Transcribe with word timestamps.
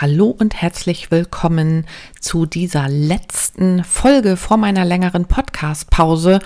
Hallo 0.00 0.26
und 0.28 0.54
herzlich 0.54 1.10
willkommen 1.10 1.84
zu 2.20 2.46
dieser 2.46 2.88
letzten 2.88 3.82
Folge 3.82 4.36
vor 4.36 4.56
meiner 4.56 4.84
längeren 4.84 5.24
Podcast-Pause. 5.24 6.38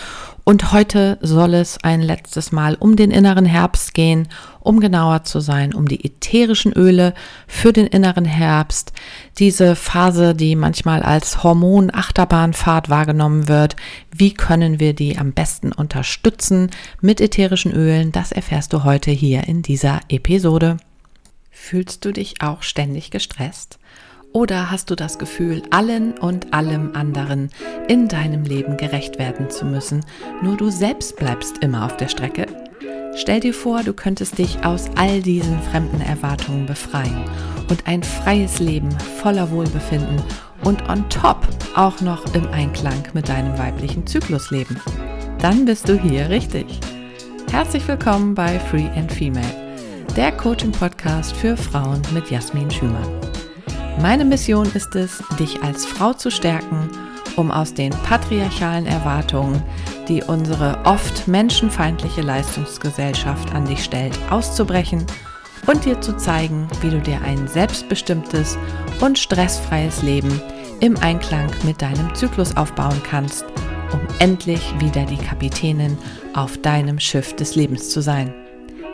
Und 0.45 0.73
heute 0.73 1.19
soll 1.21 1.53
es 1.53 1.77
ein 1.85 2.01
letztes 2.01 2.51
Mal 2.51 2.77
um 2.77 2.97
den 2.97 3.11
inneren 3.11 3.45
Herbst 3.45 3.93
gehen, 3.93 4.29
um 4.61 4.81
genauer 4.81 5.25
zu 5.25 5.41
sein, 5.41 5.75
um 5.75 5.87
die 5.87 6.03
ätherischen 6.03 6.73
Öle 6.73 7.13
für 7.47 7.75
den 7.75 7.87
inneren 7.87 8.25
Herbst. 8.25 8.95
Diese 9.39 9.77
Phase, 9.77 10.35
die 10.35 10.57
manchmal 10.57 11.03
als 11.03 11.43
Hormon-Achterbahnfahrt 11.43 12.89
wahrgenommen 12.89 13.49
wird. 13.49 13.77
Wie 14.11 14.33
können 14.33 14.81
wir 14.81 14.95
die 14.95 15.19
am 15.19 15.33
besten 15.33 15.73
unterstützen 15.73 16.71
mit 17.03 17.21
ätherischen 17.21 17.73
Ölen? 17.73 18.13
Das 18.13 18.33
erfährst 18.33 18.73
du 18.73 18.85
heute 18.85 19.11
hier 19.11 19.47
in 19.47 19.61
dieser 19.61 20.01
Episode. 20.09 20.79
Fühlst 21.65 22.05
du 22.05 22.13
dich 22.13 22.43
auch 22.43 22.65
ständig 22.65 23.13
gestresst? 23.13 23.79
Oder 24.33 24.73
hast 24.73 24.91
du 24.91 24.97
das 24.97 25.17
Gefühl, 25.17 25.63
allen 25.71 26.19
und 26.19 26.53
allem 26.53 26.91
anderen 26.97 27.51
in 27.89 28.09
deinem 28.09 28.43
Leben 28.43 28.77
gerecht 28.77 29.21
werden 29.21 29.49
zu 29.49 29.65
müssen, 29.65 30.05
nur 30.43 30.57
du 30.57 30.71
selbst 30.71 31.17
bleibst 31.17 31.59
immer 31.59 31.87
auf 31.87 31.97
der 31.97 32.09
Strecke? 32.09 32.47
Stell 33.15 33.39
dir 33.39 33.55
vor, 33.55 33.85
du 33.85 33.95
könntest 33.95 34.39
dich 34.39 34.65
aus 34.65 34.91
all 34.97 35.23
diesen 35.23 35.63
fremden 35.63 36.01
Erwartungen 36.01 36.67
befreien 36.67 37.25
und 37.71 37.87
ein 37.87 38.03
freies 38.03 38.59
Leben 38.59 38.91
voller 39.23 39.51
Wohlbefinden 39.53 40.21
und 40.65 40.87
on 40.91 41.09
top 41.11 41.47
auch 41.77 42.01
noch 42.01 42.35
im 42.35 42.49
Einklang 42.49 43.05
mit 43.15 43.29
deinem 43.29 43.57
weiblichen 43.57 44.05
Zyklus 44.07 44.51
leben. 44.51 44.79
Dann 45.39 45.65
bist 45.65 45.89
du 45.89 45.97
hier 45.97 46.29
richtig. 46.29 46.81
Herzlich 47.53 47.87
willkommen 47.87 48.35
bei 48.35 48.59
Free 48.59 48.89
and 48.97 49.13
Female 49.13 49.62
der 50.17 50.31
Coaching-Podcast 50.33 51.35
für 51.35 51.57
Frauen 51.57 52.03
mit 52.13 52.31
Jasmin 52.31 52.71
Schümann. 52.71 53.09
Meine 54.01 54.27
Mission 54.27 54.71
ist 54.75 54.95
es, 54.95 55.23
dich 55.39 55.63
als 55.63 55.87
Frau 55.87 56.13
zu 56.13 56.31
stärken, 56.31 56.91
um 57.37 57.51
aus 57.51 57.73
den 57.73 57.91
patriarchalen 57.91 58.87
Erwartungen, 58.87 59.63
die 60.09 60.23
unsere 60.23 60.79
oft 60.85 61.27
menschenfeindliche 61.29 62.21
Leistungsgesellschaft 62.21 63.55
an 63.55 63.65
dich 63.65 63.83
stellt, 63.85 64.19
auszubrechen 64.31 65.07
und 65.67 65.85
dir 65.87 65.99
zu 66.03 66.15
zeigen, 66.19 66.69
wie 66.83 66.91
du 66.91 67.01
dir 67.01 67.23
ein 67.23 67.49
selbstbestimmtes 67.49 68.59
und 69.01 69.19
stressfreies 69.19 70.03
Leben 70.03 70.43
im 70.81 70.97
Einklang 70.99 71.51
mit 71.65 71.81
deinem 71.81 72.15
Zyklus 72.15 72.55
aufbauen 72.57 73.01
kannst, 73.03 73.47
um 73.93 74.01
endlich 74.19 74.75
wieder 74.79 75.07
die 75.07 75.17
Kapitänin 75.17 75.97
auf 76.35 76.59
deinem 76.59 76.99
Schiff 76.99 77.35
des 77.35 77.55
Lebens 77.55 77.89
zu 77.89 78.03
sein. 78.03 78.35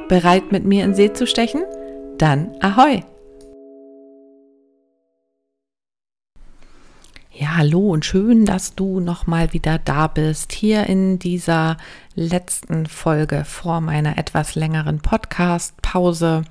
Bereit 0.08 0.52
mit 0.52 0.64
mir 0.64 0.84
in 0.84 0.94
See 0.94 1.12
zu 1.12 1.26
stechen? 1.26 1.62
Dann 2.16 2.56
ahoi! 2.60 3.02
Ja, 7.30 7.58
hallo 7.58 7.90
und 7.90 8.06
schön, 8.06 8.46
dass 8.46 8.74
du 8.74 9.00
nochmal 9.00 9.52
wieder 9.52 9.78
da 9.78 10.06
bist, 10.06 10.52
hier 10.52 10.86
in 10.86 11.18
dieser 11.18 11.76
letzten 12.14 12.86
Folge 12.86 13.44
vor 13.44 13.82
meiner 13.82 14.16
etwas 14.16 14.54
längeren 14.54 15.00
Podcast-Pause. 15.00 16.42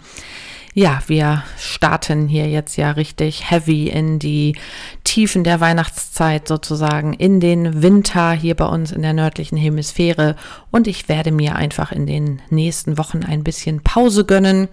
Ja, 0.74 1.02
wir 1.08 1.44
starten 1.58 2.28
hier 2.28 2.48
jetzt 2.48 2.78
ja 2.78 2.92
richtig 2.92 3.50
heavy 3.50 3.88
in 3.90 4.20
die 4.20 4.56
Tiefen 5.04 5.44
der 5.44 5.60
Weihnachtszeit 5.60 6.48
sozusagen, 6.48 7.14
in 7.14 7.40
den 7.40 7.82
Winter 7.82 8.34
hier 8.34 8.54
bei 8.54 8.68
uns 8.68 8.92
in 8.92 9.02
der 9.02 9.14
nördlichen 9.14 9.58
Hemisphäre. 9.58 10.36
Und 10.78 10.86
ich 10.86 11.10
werde 11.10 11.32
mir 11.32 11.56
einfach 11.56 11.92
in 11.92 12.06
den 12.06 12.40
nächsten 12.52 13.00
Wochen 13.00 13.24
ein 13.24 13.44
bisschen 13.44 13.82
Pause 13.82 14.26
gönnen, 14.26 14.68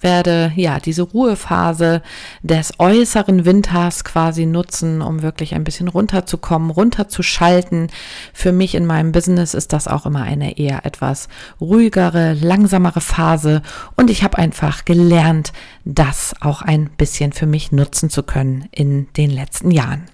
werde 0.00 0.52
ja 0.54 0.78
diese 0.78 1.02
Ruhephase 1.02 2.00
des 2.44 2.74
äußeren 2.78 3.44
Winters 3.44 4.04
quasi 4.04 4.46
nutzen, 4.46 5.02
um 5.02 5.20
wirklich 5.22 5.56
ein 5.56 5.64
bisschen 5.64 5.88
runterzukommen, 5.88 6.70
runterzuschalten. 6.70 7.88
Für 8.32 8.52
mich 8.52 8.76
in 8.76 8.86
meinem 8.86 9.10
Business 9.10 9.52
ist 9.52 9.72
das 9.72 9.88
auch 9.88 10.06
immer 10.06 10.22
eine 10.22 10.58
eher 10.58 10.86
etwas 10.86 11.26
ruhigere, 11.60 12.34
langsamere 12.34 13.00
Phase. 13.00 13.62
Und 13.96 14.10
ich 14.10 14.22
habe 14.22 14.38
einfach 14.38 14.84
gelernt, 14.84 15.52
das 15.84 16.36
auch 16.40 16.62
ein 16.62 16.88
bisschen 16.96 17.32
für 17.32 17.46
mich 17.46 17.72
nutzen 17.72 18.10
zu 18.10 18.22
können 18.22 18.68
in 18.70 19.08
den 19.14 19.30
letzten 19.30 19.72
Jahren. 19.72 20.06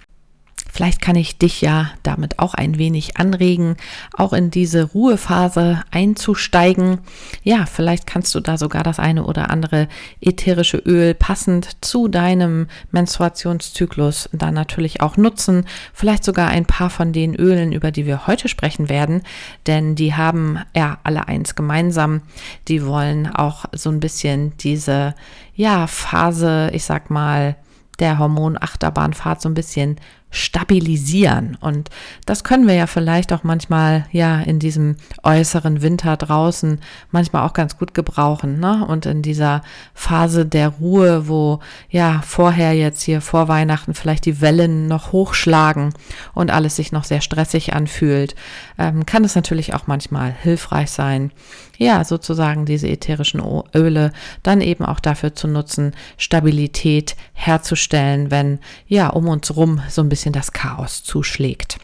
Vielleicht 0.75 1.01
kann 1.01 1.15
ich 1.15 1.39
dich 1.39 1.61
ja 1.61 1.93
damit 2.03 2.41
auch 2.41 2.53
ein 2.53 2.79
wenig 2.79 3.17
anregen, 3.17 3.77
auch 4.12 4.33
in 4.33 4.51
diese 4.51 4.83
Ruhephase 4.83 5.85
einzusteigen. 5.93 6.99
Ja, 7.45 7.65
vielleicht 7.65 8.09
kannst 8.09 8.35
du 8.35 8.41
da 8.41 8.59
sogar 8.59 8.83
das 8.83 8.99
eine 8.99 9.23
oder 9.23 9.51
andere 9.51 9.87
ätherische 10.21 10.79
Öl 10.79 11.15
passend 11.15 11.77
zu 11.81 12.09
deinem 12.09 12.67
Menstruationszyklus 12.91 14.29
dann 14.33 14.55
natürlich 14.55 15.01
auch 15.01 15.17
nutzen. 15.17 15.65
Vielleicht 15.93 16.25
sogar 16.25 16.49
ein 16.49 16.67
paar 16.67 16.91
von 16.91 17.12
den 17.12 17.37
Ölen, 17.37 17.71
über 17.71 17.93
die 17.93 18.05
wir 18.05 18.27
heute 18.27 18.49
sprechen 18.49 18.89
werden, 18.89 19.23
denn 19.69 19.95
die 19.95 20.15
haben 20.15 20.59
ja 20.75 20.99
alle 21.05 21.29
eins 21.29 21.55
gemeinsam. 21.55 22.23
Die 22.67 22.85
wollen 22.85 23.29
auch 23.29 23.67
so 23.71 23.91
ein 23.91 24.01
bisschen 24.01 24.59
diese, 24.59 25.15
ja, 25.55 25.87
Phase, 25.87 26.71
ich 26.73 26.85
sag 26.85 27.11
mal, 27.11 27.55
der 28.01 28.19
Hormonachterbahnfahrt 28.19 29.41
so 29.41 29.49
ein 29.49 29.55
bisschen 29.55 30.01
stabilisieren. 30.34 31.56
Und 31.61 31.91
das 32.27 32.45
können 32.45 32.67
wir 32.67 32.75
ja 32.75 32.87
vielleicht 32.87 33.33
auch 33.33 33.45
manchmal 33.45 34.06
ja 34.11 34.41
in 34.41 34.59
diesem 34.59 34.97
äußeren 35.22 35.81
Winter 35.81 36.17
draußen 36.17 36.81
manchmal 37.11 37.47
auch 37.47 37.53
ganz 37.53 37.78
gut 37.78 37.95
gebrauchen. 37.95 38.61
Ne? 38.61 38.84
Und 38.87 39.06
in 39.06 39.23
dieser 39.23 39.62
Phase 39.94 40.44
der 40.44 40.69
Ruhe, 40.69 41.28
wo 41.28 41.61
ja 41.89 42.21
vorher 42.27 42.75
jetzt 42.75 43.03
hier 43.03 43.21
vor 43.21 43.49
Weihnachten 43.49 43.94
vielleicht 43.94 44.27
die 44.27 44.41
Wellen 44.41 44.87
noch 44.89 45.12
hochschlagen 45.12 45.94
und 46.34 46.50
alles 46.50 46.77
sich 46.77 46.93
noch 46.93 47.05
sehr 47.05 47.21
stressig 47.21 47.73
anfühlt, 47.73 48.34
ähm, 48.78 49.06
kann 49.06 49.25
es 49.25 49.34
natürlich 49.34 49.75
auch 49.75 49.87
manchmal 49.87 50.33
hilfreich 50.33 50.91
sein, 50.91 51.31
ja, 51.79 52.05
sozusagen 52.05 52.67
diese 52.67 52.89
ätherischen 52.89 53.43
Öle 53.75 54.12
dann 54.43 54.61
eben 54.61 54.85
auch 54.85 55.01
dafür 55.01 55.35
zu 55.35 55.49
nutzen, 55.49 55.93
Stabilität 56.17 57.17
herzustellen, 57.33 58.31
wenn 58.31 58.59
ja 58.87 59.09
um 59.09 59.29
uns 59.29 59.55
rum 59.57 59.81
so 59.89 60.03
ein 60.03 60.09
bisschen 60.09 60.33
das 60.33 60.53
Chaos 60.53 61.03
zuschlägt. 61.03 61.79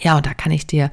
Ja, 0.00 0.16
und 0.16 0.26
da 0.26 0.34
kann 0.34 0.52
ich 0.52 0.66
dir 0.66 0.90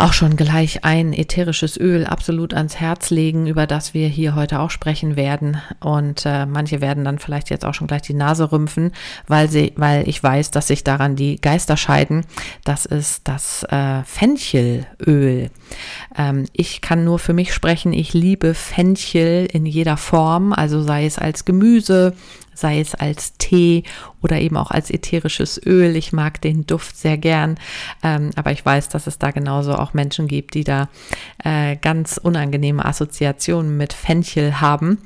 auch 0.00 0.12
schon 0.14 0.36
gleich 0.36 0.84
ein 0.84 1.12
ätherisches 1.12 1.78
Öl 1.78 2.06
absolut 2.06 2.54
ans 2.54 2.76
Herz 2.76 3.10
legen, 3.10 3.46
über 3.46 3.66
das 3.66 3.92
wir 3.92 4.08
hier 4.08 4.34
heute 4.34 4.60
auch 4.60 4.70
sprechen 4.70 5.14
werden. 5.14 5.58
Und 5.80 6.24
äh, 6.24 6.46
manche 6.46 6.80
werden 6.80 7.04
dann 7.04 7.18
vielleicht 7.18 7.50
jetzt 7.50 7.64
auch 7.64 7.74
schon 7.74 7.86
gleich 7.86 8.02
die 8.02 8.14
Nase 8.14 8.50
rümpfen, 8.50 8.92
weil 9.26 9.50
sie, 9.50 9.72
weil 9.76 10.08
ich 10.08 10.22
weiß, 10.22 10.50
dass 10.52 10.68
sich 10.68 10.84
daran 10.84 11.16
die 11.16 11.40
Geister 11.40 11.76
scheiden. 11.76 12.24
Das 12.64 12.86
ist 12.86 13.28
das 13.28 13.64
äh, 13.64 14.02
Fenchelöl. 14.04 15.50
Ähm, 16.16 16.46
ich 16.52 16.80
kann 16.80 17.04
nur 17.04 17.18
für 17.18 17.34
mich 17.34 17.52
sprechen. 17.52 17.92
Ich 17.92 18.14
liebe 18.14 18.54
Fenchel 18.54 19.46
in 19.52 19.66
jeder 19.66 19.98
Form, 19.98 20.52
also 20.52 20.82
sei 20.82 21.04
es 21.04 21.18
als 21.18 21.44
Gemüse, 21.44 22.14
sei 22.60 22.80
es 22.80 22.94
als 22.94 23.36
Tee 23.38 23.84
oder 24.22 24.38
eben 24.38 24.56
auch 24.56 24.70
als 24.70 24.90
ätherisches 24.90 25.60
Öl. 25.64 25.96
Ich 25.96 26.12
mag 26.12 26.40
den 26.40 26.66
Duft 26.66 26.96
sehr 26.96 27.18
gern, 27.18 27.58
ähm, 28.02 28.30
aber 28.36 28.52
ich 28.52 28.64
weiß, 28.64 28.88
dass 28.88 29.06
es 29.06 29.18
da 29.18 29.30
genauso 29.30 29.74
auch 29.74 29.94
Menschen 29.94 30.28
gibt, 30.28 30.54
die 30.54 30.64
da 30.64 30.88
äh, 31.42 31.76
ganz 31.76 32.18
unangenehme 32.18 32.84
Assoziationen 32.84 33.76
mit 33.76 33.92
Fenchel 33.92 34.60
haben. 34.60 34.98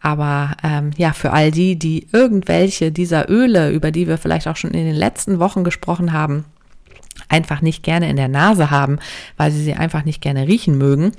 Aber 0.00 0.56
ähm, 0.62 0.90
ja, 0.96 1.12
für 1.12 1.32
all 1.32 1.50
die, 1.50 1.78
die 1.78 2.06
irgendwelche 2.12 2.92
dieser 2.92 3.28
Öle, 3.30 3.70
über 3.70 3.90
die 3.90 4.06
wir 4.06 4.18
vielleicht 4.18 4.46
auch 4.48 4.56
schon 4.56 4.70
in 4.70 4.84
den 4.84 4.96
letzten 4.96 5.38
Wochen 5.38 5.64
gesprochen 5.64 6.12
haben, 6.12 6.44
einfach 7.28 7.60
nicht 7.60 7.82
gerne 7.82 8.08
in 8.08 8.16
der 8.16 8.28
Nase 8.28 8.70
haben, 8.70 8.98
weil 9.36 9.50
sie 9.50 9.62
sie 9.62 9.74
einfach 9.74 10.04
nicht 10.04 10.20
gerne 10.20 10.46
riechen 10.46 10.78
mögen. 10.78 11.12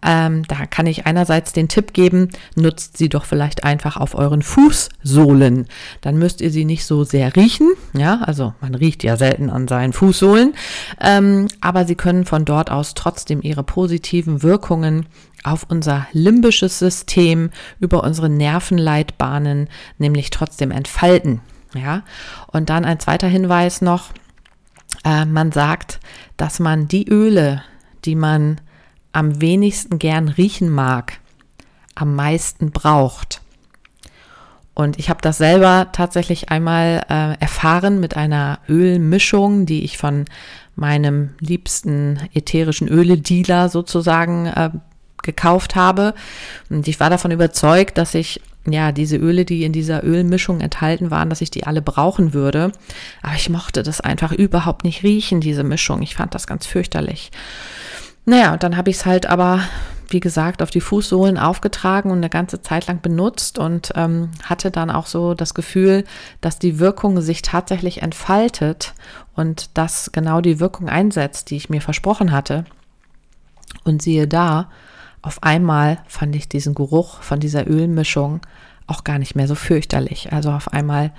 Ähm, 0.00 0.44
da 0.46 0.66
kann 0.66 0.86
ich 0.86 1.06
einerseits 1.06 1.52
den 1.52 1.68
Tipp 1.68 1.92
geben, 1.92 2.28
nutzt 2.54 2.96
sie 2.96 3.08
doch 3.08 3.24
vielleicht 3.24 3.64
einfach 3.64 3.96
auf 3.96 4.14
euren 4.14 4.42
Fußsohlen. 4.42 5.66
Dann 6.00 6.18
müsst 6.18 6.40
ihr 6.40 6.50
sie 6.50 6.64
nicht 6.64 6.84
so 6.84 7.02
sehr 7.02 7.34
riechen. 7.34 7.72
Ja, 7.94 8.20
also 8.22 8.54
man 8.60 8.74
riecht 8.76 9.02
ja 9.02 9.16
selten 9.16 9.50
an 9.50 9.66
seinen 9.66 9.92
Fußsohlen. 9.92 10.54
Ähm, 11.00 11.48
aber 11.60 11.84
sie 11.84 11.96
können 11.96 12.24
von 12.24 12.44
dort 12.44 12.70
aus 12.70 12.94
trotzdem 12.94 13.42
ihre 13.42 13.64
positiven 13.64 14.42
Wirkungen 14.42 15.06
auf 15.44 15.66
unser 15.68 16.06
limbisches 16.12 16.78
System 16.78 17.50
über 17.80 18.04
unsere 18.04 18.28
Nervenleitbahnen 18.28 19.68
nämlich 19.98 20.30
trotzdem 20.30 20.70
entfalten. 20.70 21.40
Ja, 21.74 22.02
und 22.46 22.70
dann 22.70 22.84
ein 22.84 22.98
zweiter 23.00 23.28
Hinweis 23.28 23.82
noch. 23.82 24.12
Äh, 25.04 25.26
man 25.26 25.52
sagt, 25.52 26.00
dass 26.36 26.60
man 26.60 26.88
die 26.88 27.08
Öle, 27.08 27.62
die 28.04 28.14
man 28.14 28.60
am 29.12 29.40
wenigsten 29.40 29.98
gern 29.98 30.28
riechen 30.28 30.70
mag, 30.70 31.18
am 31.94 32.14
meisten 32.14 32.70
braucht. 32.70 33.40
Und 34.74 34.98
ich 34.98 35.10
habe 35.10 35.20
das 35.20 35.38
selber 35.38 35.88
tatsächlich 35.92 36.50
einmal 36.50 37.04
äh, 37.08 37.40
erfahren 37.40 37.98
mit 37.98 38.16
einer 38.16 38.60
Ölmischung, 38.68 39.66
die 39.66 39.82
ich 39.82 39.98
von 39.98 40.24
meinem 40.76 41.30
liebsten 41.40 42.20
ätherischen 42.32 42.86
Öle-Dealer 42.86 43.68
sozusagen 43.68 44.46
äh, 44.46 44.70
gekauft 45.24 45.74
habe. 45.74 46.14
Und 46.70 46.86
ich 46.86 47.00
war 47.00 47.10
davon 47.10 47.32
überzeugt, 47.32 47.98
dass 47.98 48.14
ich 48.14 48.40
ja, 48.72 48.92
diese 48.92 49.16
Öle, 49.16 49.44
die 49.44 49.64
in 49.64 49.72
dieser 49.72 50.04
Ölmischung 50.04 50.60
enthalten 50.60 51.10
waren, 51.10 51.30
dass 51.30 51.40
ich 51.40 51.50
die 51.50 51.64
alle 51.64 51.82
brauchen 51.82 52.34
würde. 52.34 52.72
Aber 53.22 53.34
ich 53.34 53.48
mochte 53.48 53.82
das 53.82 54.00
einfach 54.00 54.32
überhaupt 54.32 54.84
nicht 54.84 55.02
riechen, 55.02 55.40
diese 55.40 55.64
Mischung. 55.64 56.02
Ich 56.02 56.14
fand 56.14 56.34
das 56.34 56.46
ganz 56.46 56.66
fürchterlich. 56.66 57.30
Naja, 58.28 58.52
und 58.52 58.62
dann 58.62 58.76
habe 58.76 58.90
ich 58.90 58.96
es 58.96 59.06
halt 59.06 59.24
aber, 59.24 59.62
wie 60.10 60.20
gesagt, 60.20 60.60
auf 60.60 60.68
die 60.68 60.82
Fußsohlen 60.82 61.38
aufgetragen 61.38 62.10
und 62.10 62.18
eine 62.18 62.28
ganze 62.28 62.60
Zeit 62.60 62.86
lang 62.86 63.00
benutzt 63.00 63.58
und 63.58 63.90
ähm, 63.94 64.32
hatte 64.44 64.70
dann 64.70 64.90
auch 64.90 65.06
so 65.06 65.32
das 65.32 65.54
Gefühl, 65.54 66.04
dass 66.42 66.58
die 66.58 66.78
Wirkung 66.78 67.22
sich 67.22 67.40
tatsächlich 67.40 68.02
entfaltet 68.02 68.92
und 69.34 69.70
dass 69.78 70.12
genau 70.12 70.42
die 70.42 70.60
Wirkung 70.60 70.90
einsetzt, 70.90 71.48
die 71.48 71.56
ich 71.56 71.70
mir 71.70 71.80
versprochen 71.80 72.30
hatte. 72.30 72.66
Und 73.84 74.02
siehe 74.02 74.28
da, 74.28 74.68
auf 75.22 75.42
einmal 75.42 75.96
fand 76.06 76.36
ich 76.36 76.50
diesen 76.50 76.74
Geruch 76.74 77.22
von 77.22 77.40
dieser 77.40 77.66
Ölmischung 77.66 78.42
auch 78.86 79.04
gar 79.04 79.18
nicht 79.18 79.36
mehr 79.36 79.48
so 79.48 79.54
fürchterlich. 79.54 80.34
Also 80.34 80.50
auf 80.50 80.70
einmal, 80.74 81.12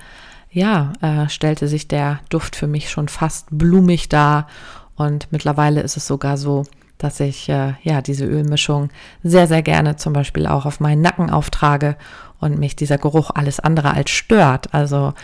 ja, 0.52 0.92
äh, 1.00 1.28
stellte 1.28 1.66
sich 1.66 1.88
der 1.88 2.20
Duft 2.28 2.54
für 2.54 2.68
mich 2.68 2.88
schon 2.88 3.08
fast 3.08 3.48
blumig 3.50 4.08
dar. 4.08 4.46
Und 4.94 5.26
mittlerweile 5.32 5.80
ist 5.80 5.96
es 5.96 6.06
sogar 6.06 6.36
so, 6.36 6.66
dass 7.02 7.20
ich 7.20 7.48
äh, 7.48 7.74
ja 7.82 8.02
diese 8.02 8.24
Ölmischung 8.26 8.90
sehr, 9.22 9.46
sehr 9.46 9.62
gerne 9.62 9.96
zum 9.96 10.12
Beispiel 10.12 10.46
auch 10.46 10.66
auf 10.66 10.80
meinen 10.80 11.02
Nacken 11.02 11.30
auftrage 11.30 11.96
und 12.38 12.58
mich 12.58 12.76
dieser 12.76 12.98
Geruch 12.98 13.30
alles 13.34 13.60
andere 13.60 13.92
als 13.92 14.10
stört. 14.10 14.72
Also 14.72 15.14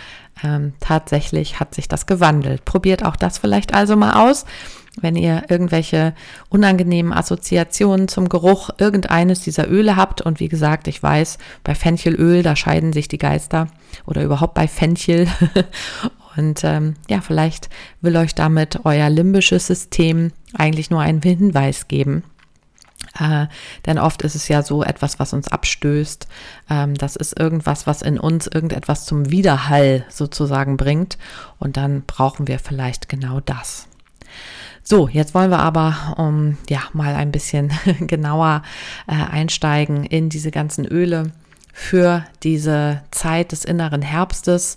ähm, 0.43 0.75
tatsächlich 0.81 1.61
hat 1.61 1.75
sich 1.75 1.89
das 1.89 2.07
gewandelt. 2.07 2.65
Probiert 2.65 3.05
auch 3.05 3.17
das 3.17 3.39
vielleicht 3.39 3.75
also 3.75 3.97
mal 3.97 4.29
aus. 4.29 4.45
Wenn 4.99 5.15
ihr 5.15 5.45
irgendwelche 5.49 6.15
unangenehmen 6.49 7.13
Assoziationen 7.13 8.09
zum 8.09 8.29
Geruch 8.29 8.71
irgendeines 8.79 9.41
dieser 9.41 9.69
Öle 9.69 9.97
habt 9.97 10.23
und 10.23 10.41
wie 10.41 10.49
gesagt, 10.49 10.89
ich 10.89 11.03
weiß, 11.03 11.39
bei 11.65 11.75
Fenchelöl, 11.75 12.43
da 12.43 12.57
scheiden 12.57 12.93
sich 12.93 13.07
die 13.09 13.19
Geister 13.19 13.69
oder 14.07 14.23
überhaupt 14.23 14.55
bei 14.55 14.67
Fenchel. 14.67 15.29
und 16.37 16.65
ähm, 16.65 16.95
ja, 17.11 17.21
vielleicht 17.21 17.69
will 18.01 18.17
euch 18.17 18.35
damit 18.35 18.81
euer 18.85 19.11
limbisches 19.11 19.67
System 19.67 20.33
eigentlich 20.55 20.91
nur 20.91 21.01
einen 21.01 21.21
Hinweis 21.21 21.89
geben. 21.89 22.23
Äh, 23.19 23.47
denn 23.85 23.99
oft 23.99 24.23
ist 24.23 24.35
es 24.35 24.49
ja 24.49 24.63
so 24.63 24.83
etwas, 24.83 25.19
was 25.19 25.33
uns 25.33 25.49
abstößt. 25.49 26.27
Ähm, 26.71 26.95
das 26.95 27.17
ist 27.17 27.39
irgendwas, 27.39 27.87
was 27.87 28.03
in 28.03 28.19
uns 28.19 28.47
irgendetwas 28.47 29.05
zum 29.05 29.31
Widerhall 29.31 30.05
sozusagen 30.09 30.77
bringt. 30.77 31.19
Und 31.59 31.77
dann 31.77 32.03
brauchen 32.07 32.49
wir 32.49 32.59
vielleicht 32.59 33.09
genau 33.09 33.41
das. 33.41 33.89
So, 34.89 35.09
jetzt 35.09 35.35
wollen 35.35 35.51
wir 35.51 35.59
aber 35.59 36.15
um 36.17 36.59
ja 36.71 36.79
mal 36.93 37.17
ein 37.17 37.33
bisschen 37.33 37.73
genauer 38.07 38.63
äh, 39.09 39.15
einsteigen 39.15 40.05
in 40.05 40.29
diese 40.29 40.53
ganzen 40.53 40.85
Öle 40.85 41.33
für 41.73 42.25
diese 42.45 43.03
Zeit 43.11 43.51
des 43.51 43.65
inneren 43.65 44.01
Herbstes. 44.01 44.77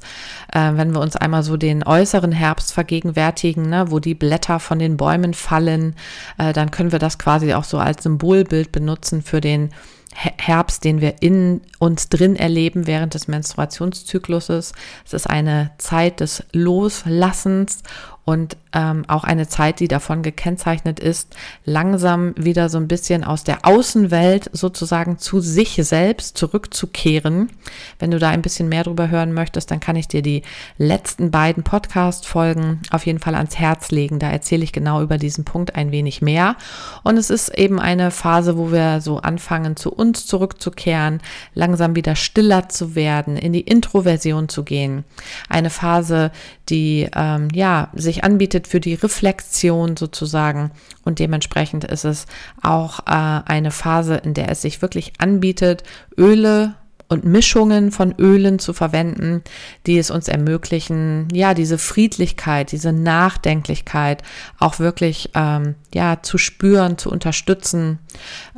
Äh, 0.51 0.71
wenn 0.73 0.95
wir 0.95 0.99
uns 1.01 1.15
einmal 1.15 1.43
so 1.43 1.57
den 1.57 1.83
äußeren 1.83 2.31
Herbst 2.31 2.73
vergegenwärtigen, 2.73 3.69
ne, 3.69 3.91
wo 3.91 3.99
die 3.99 4.15
Blätter 4.15 4.59
von 4.59 4.79
den 4.79 4.97
Bäumen 4.97 5.35
fallen, 5.35 5.95
äh, 6.39 6.53
dann 6.53 6.71
können 6.71 6.91
wir 6.91 6.97
das 6.97 7.19
quasi 7.19 7.53
auch 7.53 7.63
so 7.63 7.77
als 7.77 8.01
Symbolbild 8.01 8.71
benutzen 8.71 9.21
für 9.21 9.41
den 9.41 9.69
Herbst, 10.13 10.83
den 10.83 11.01
wir 11.01 11.21
in 11.21 11.61
uns 11.77 12.09
drin 12.09 12.35
erleben 12.35 12.87
während 12.87 13.13
des 13.13 13.27
Menstruationszykluses. 13.27 14.73
Es 15.05 15.13
ist 15.13 15.29
eine 15.29 15.71
Zeit 15.77 16.19
des 16.19 16.43
Loslassens 16.51 17.83
und 18.29 18.57
ähm, 18.73 19.05
auch 19.07 19.23
eine 19.23 19.47
Zeit, 19.47 19.79
die 19.79 19.87
davon 19.87 20.21
gekennzeichnet 20.21 20.99
ist, 20.99 21.35
langsam 21.65 22.35
wieder 22.37 22.69
so 22.69 22.77
ein 22.77 22.87
bisschen 22.87 23.23
aus 23.23 23.43
der 23.43 23.65
Außenwelt 23.65 24.51
sozusagen 24.53 25.17
zu 25.17 25.39
sich 25.39 25.79
selbst 25.81 26.37
zurückzukehren. 26.37 27.49
Wenn 27.97 28.11
du 28.11 28.19
da 28.19 28.29
ein 28.29 28.43
bisschen 28.43 28.69
mehr 28.69 28.83
drüber 28.83 29.09
hören 29.09 29.33
möchtest, 29.33 29.71
dann 29.71 29.79
kann 29.79 29.95
ich 29.95 30.07
dir 30.07 30.21
die 30.21 30.43
letzten 30.77 31.31
beiden 31.31 31.63
Podcast-Folgen 31.63 32.81
auf 32.91 33.07
jeden 33.07 33.17
Fall 33.17 33.33
ans 33.33 33.57
Herz 33.57 33.89
legen. 33.89 34.19
Da 34.19 34.29
erzähle 34.29 34.63
ich 34.63 34.73
genau 34.73 35.01
über 35.01 35.17
diesen 35.17 35.43
Punkt 35.43 35.73
ein 35.73 35.91
wenig 35.91 36.21
mehr. 36.21 36.55
Und 37.03 37.17
es 37.17 37.31
ist 37.31 37.49
eben 37.57 37.79
eine 37.79 38.11
Phase, 38.11 38.59
wo 38.59 38.71
wir 38.71 39.01
so 39.01 39.17
anfangen, 39.17 39.75
zu 39.75 39.91
uns 39.99 40.25
zurückzukehren, 40.25 41.21
langsam 41.53 41.95
wieder 41.95 42.15
stiller 42.15 42.69
zu 42.69 42.95
werden, 42.95 43.37
in 43.37 43.53
die 43.53 43.61
Introversion 43.61 44.49
zu 44.49 44.63
gehen. 44.63 45.05
Eine 45.49 45.69
Phase, 45.69 46.31
die 46.69 47.09
ähm, 47.15 47.47
ja 47.53 47.89
sich 47.93 48.23
anbietet, 48.23 48.49
bietet 48.49 48.67
für 48.67 48.79
die 48.79 48.95
Reflexion 48.95 49.95
sozusagen. 49.95 50.71
Und 51.03 51.19
dementsprechend 51.19 51.83
ist 51.83 52.05
es 52.05 52.25
auch 52.61 53.01
äh, 53.01 53.41
eine 53.45 53.71
Phase, 53.71 54.15
in 54.15 54.33
der 54.33 54.49
es 54.49 54.61
sich 54.61 54.81
wirklich 54.81 55.13
anbietet, 55.19 55.83
Öle 56.17 56.73
und 57.09 57.25
Mischungen 57.25 57.91
von 57.91 58.13
Ölen 58.19 58.59
zu 58.59 58.71
verwenden, 58.71 59.43
die 59.87 59.97
es 59.97 60.11
uns 60.11 60.27
ermöglichen, 60.27 61.27
ja, 61.33 61.55
diese 61.55 61.79
Friedlichkeit, 61.79 62.71
diese 62.71 62.93
Nachdenklichkeit 62.93 64.21
auch 64.59 64.77
wirklich, 64.77 65.31
ähm, 65.33 65.73
ja, 65.93 66.21
zu 66.21 66.37
spüren, 66.37 66.99
zu 66.99 67.09
unterstützen 67.09 67.97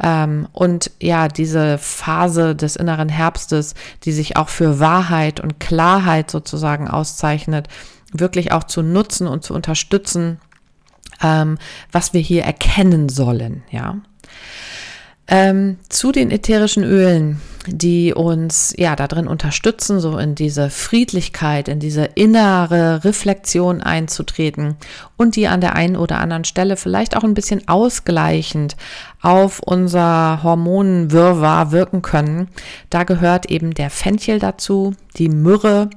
ähm, 0.03 0.49
und 0.51 0.91
ja, 1.01 1.29
diese 1.29 1.77
Phase 1.77 2.53
des 2.53 2.75
inneren 2.75 3.07
Herbstes, 3.07 3.73
die 4.03 4.11
sich 4.11 4.35
auch 4.35 4.49
für 4.49 4.79
Wahrheit 4.79 5.39
und 5.39 5.61
Klarheit 5.61 6.29
sozusagen 6.29 6.89
auszeichnet, 6.89 7.69
wirklich 8.11 8.51
auch 8.51 8.65
zu 8.65 8.81
nutzen 8.81 9.27
und 9.27 9.45
zu 9.45 9.53
unterstützen, 9.53 10.39
ähm, 11.23 11.57
was 11.93 12.13
wir 12.13 12.21
hier 12.21 12.43
erkennen 12.43 13.07
sollen, 13.07 13.63
ja. 13.71 13.95
Ähm, 15.27 15.77
zu 15.87 16.11
den 16.11 16.29
ätherischen 16.29 16.83
Ölen, 16.83 17.39
die 17.67 18.13
uns 18.13 18.73
ja 18.77 18.95
da 18.95 19.07
drin 19.07 19.27
unterstützen, 19.27 19.99
so 19.99 20.17
in 20.17 20.35
diese 20.35 20.69
Friedlichkeit, 20.69 21.67
in 21.67 21.79
diese 21.79 22.05
innere 22.05 23.03
Reflexion 23.03 23.81
einzutreten 23.81 24.77
und 25.17 25.35
die 25.35 25.47
an 25.47 25.61
der 25.61 25.75
einen 25.75 25.95
oder 25.95 26.19
anderen 26.19 26.43
Stelle 26.43 26.77
vielleicht 26.77 27.15
auch 27.15 27.23
ein 27.23 27.33
bisschen 27.33 27.67
ausgleichend 27.67 28.75
auf 29.21 29.59
unser 29.59 30.41
Hormonenwirrwarr 30.43 31.71
wirken 31.71 32.01
können. 32.01 32.47
Da 32.89 33.03
gehört 33.03 33.51
eben 33.51 33.73
der 33.73 33.89
Fenchel 33.89 34.39
dazu, 34.39 34.93
die 35.17 35.29
Myrrhe, 35.29 35.89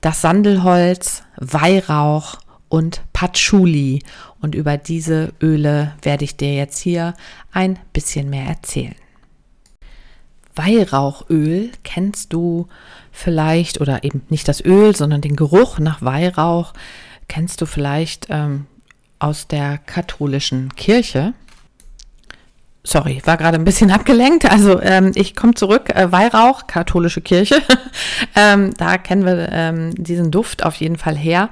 das 0.00 0.20
Sandelholz, 0.20 1.22
Weihrauch 1.36 2.38
und 2.68 3.02
Patchouli. 3.12 4.02
Und 4.40 4.54
über 4.54 4.76
diese 4.76 5.32
Öle 5.42 5.94
werde 6.02 6.24
ich 6.24 6.36
dir 6.36 6.54
jetzt 6.54 6.78
hier 6.78 7.14
ein 7.52 7.78
bisschen 7.92 8.30
mehr 8.30 8.46
erzählen. 8.46 8.94
Weihrauchöl 10.54 11.70
kennst 11.82 12.32
du 12.32 12.68
vielleicht, 13.12 13.80
oder 13.80 14.04
eben 14.04 14.22
nicht 14.28 14.48
das 14.48 14.64
Öl, 14.64 14.94
sondern 14.94 15.20
den 15.20 15.36
Geruch 15.36 15.78
nach 15.78 16.02
Weihrauch, 16.02 16.72
kennst 17.28 17.60
du 17.60 17.66
vielleicht 17.66 18.26
ähm, 18.30 18.66
aus 19.18 19.46
der 19.48 19.78
katholischen 19.78 20.74
Kirche. 20.76 21.34
Sorry, 22.86 23.22
war 23.24 23.38
gerade 23.38 23.56
ein 23.56 23.64
bisschen 23.64 23.90
abgelenkt. 23.92 24.50
Also 24.50 24.80
ähm, 24.82 25.12
ich 25.14 25.34
komme 25.34 25.54
zurück. 25.54 25.88
Äh, 25.88 26.12
Weihrauch, 26.12 26.66
katholische 26.66 27.22
Kirche. 27.22 27.56
ähm, 28.36 28.74
da 28.76 28.98
kennen 28.98 29.24
wir 29.24 29.48
ähm, 29.50 29.94
diesen 29.94 30.30
Duft 30.30 30.64
auf 30.64 30.74
jeden 30.76 30.96
Fall 30.96 31.16
her. 31.16 31.48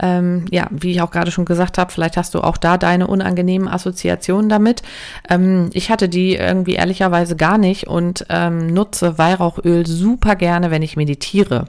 Ähm, 0.00 0.44
ja, 0.52 0.68
wie 0.70 0.92
ich 0.92 1.02
auch 1.02 1.10
gerade 1.10 1.32
schon 1.32 1.44
gesagt 1.44 1.78
habe, 1.78 1.90
vielleicht 1.90 2.16
hast 2.16 2.34
du 2.34 2.40
auch 2.40 2.56
da 2.56 2.78
deine 2.78 3.08
unangenehmen 3.08 3.66
Assoziationen 3.66 4.48
damit. 4.48 4.82
Ähm, 5.28 5.70
ich 5.72 5.90
hatte 5.90 6.08
die 6.08 6.36
irgendwie 6.36 6.74
ehrlicherweise 6.74 7.34
gar 7.34 7.58
nicht 7.58 7.88
und 7.88 8.24
ähm, 8.28 8.68
nutze 8.68 9.18
Weihrauchöl 9.18 9.86
super 9.86 10.36
gerne, 10.36 10.70
wenn 10.70 10.82
ich 10.82 10.96
meditiere. 10.96 11.66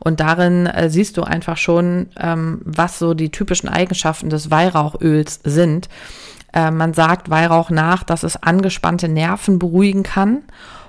Und 0.00 0.18
darin 0.18 0.66
äh, 0.66 0.90
siehst 0.90 1.18
du 1.18 1.22
einfach 1.22 1.56
schon, 1.56 2.08
ähm, 2.18 2.62
was 2.64 2.98
so 2.98 3.14
die 3.14 3.30
typischen 3.30 3.68
Eigenschaften 3.68 4.28
des 4.28 4.50
Weihrauchöls 4.50 5.38
sind. 5.44 5.88
Äh, 6.52 6.70
man 6.70 6.94
sagt 6.94 7.30
Weihrauch 7.30 7.70
nach, 7.70 8.02
dass 8.02 8.22
es 8.22 8.42
angespannte 8.42 9.08
Nerven 9.08 9.58
beruhigen 9.58 10.02
kann 10.02 10.42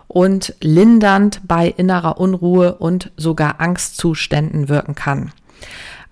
und 0.07 0.55
lindernd 0.61 1.41
bei 1.47 1.67
innerer 1.67 2.19
Unruhe 2.19 2.75
und 2.75 3.11
sogar 3.17 3.59
Angstzuständen 3.59 4.69
wirken 4.69 4.95
kann. 4.95 5.31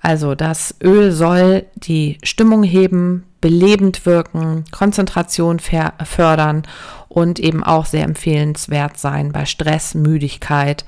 Also 0.01 0.35
das 0.35 0.75
Öl 0.83 1.11
soll 1.11 1.65
die 1.75 2.19
Stimmung 2.21 2.61
heben, 2.63 3.23
belebend 3.41 4.05
wirken, 4.05 4.65
Konzentration 4.71 5.59
fördern 5.59 6.63
und 7.07 7.39
eben 7.39 7.63
auch 7.63 7.85
sehr 7.85 8.03
empfehlenswert 8.03 8.97
sein 8.97 9.31
bei 9.31 9.45
Stress, 9.45 9.95
Müdigkeit 9.95 10.85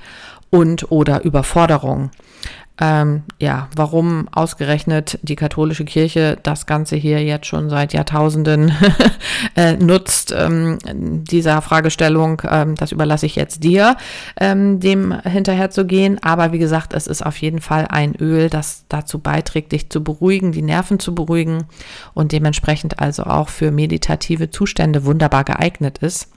und 0.50 0.92
oder 0.92 1.24
Überforderung 1.24 2.10
ähm, 2.80 3.24
ja, 3.40 3.68
warum 3.74 4.28
ausgerechnet 4.30 5.18
die 5.22 5.34
katholische 5.36 5.84
Kirche 5.84 6.38
das 6.42 6.66
Ganze 6.66 6.96
hier 6.96 7.22
jetzt 7.24 7.46
schon 7.46 7.70
seit 7.70 7.92
Jahrtausenden 7.92 8.72
äh, 9.56 9.74
nutzt, 9.76 10.32
ähm, 10.36 10.78
dieser 10.84 11.60
Fragestellung, 11.60 12.42
ähm, 12.48 12.76
das 12.76 12.92
überlasse 12.92 13.26
ich 13.26 13.34
jetzt 13.34 13.64
dir, 13.64 13.96
ähm, 14.40 14.78
dem 14.78 15.12
hinterher 15.22 15.70
zu 15.70 15.86
gehen. 15.86 16.22
Aber 16.22 16.52
wie 16.52 16.58
gesagt, 16.58 16.94
es 16.94 17.06
ist 17.08 17.26
auf 17.26 17.36
jeden 17.38 17.60
Fall 17.60 17.86
ein 17.88 18.14
Öl, 18.14 18.48
das 18.48 18.84
dazu 18.88 19.18
beiträgt, 19.18 19.72
dich 19.72 19.90
zu 19.90 20.04
beruhigen, 20.04 20.52
die 20.52 20.62
Nerven 20.62 21.00
zu 21.00 21.14
beruhigen 21.14 21.64
und 22.14 22.30
dementsprechend 22.30 23.00
also 23.00 23.24
auch 23.24 23.48
für 23.48 23.72
meditative 23.72 24.50
Zustände 24.50 25.04
wunderbar 25.04 25.42
geeignet 25.42 25.98
ist. 25.98 26.28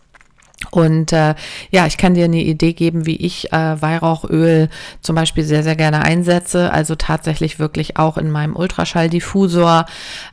Und 0.70 1.12
äh, 1.12 1.36
ja, 1.72 1.88
ich 1.88 1.98
kann 1.98 2.14
dir 2.14 2.26
eine 2.26 2.42
Idee 2.42 2.74
geben, 2.74 3.06
wie 3.06 3.16
ich 3.16 3.52
äh, 3.52 3.82
Weihrauchöl 3.82 4.70
zum 5.02 5.16
Beispiel 5.16 5.44
sehr, 5.44 5.64
sehr 5.64 5.76
gerne 5.76 6.04
einsetze. 6.04 6.72
Also 6.72 6.96
tatsächlich 6.96 7.60
wirklich 7.60 7.98
auch 7.98 8.18
in 8.18 8.30
meinem 8.30 8.56
Ultraschalldiffusor. 8.56 9.86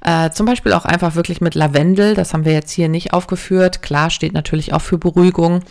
Äh, 0.05 0.31
zum 0.31 0.47
Beispiel 0.47 0.75
auch 0.75 0.85
einfach 0.85 1.15
wirklich 1.15 1.41
mit 1.41 1.55
Lavendel. 1.55 2.15
Das 2.15 2.35
haben 2.35 2.45
wir 2.45 2.53
jetzt 2.53 2.71
hier 2.71 2.89
nicht 2.89 3.13
aufgeführt. 3.13 3.83
Klar 3.83 4.11
steht 4.11 4.35
natürlich 4.35 4.75
auch 4.75 4.83
für 4.83 4.99
Beruhigung. 4.99 5.63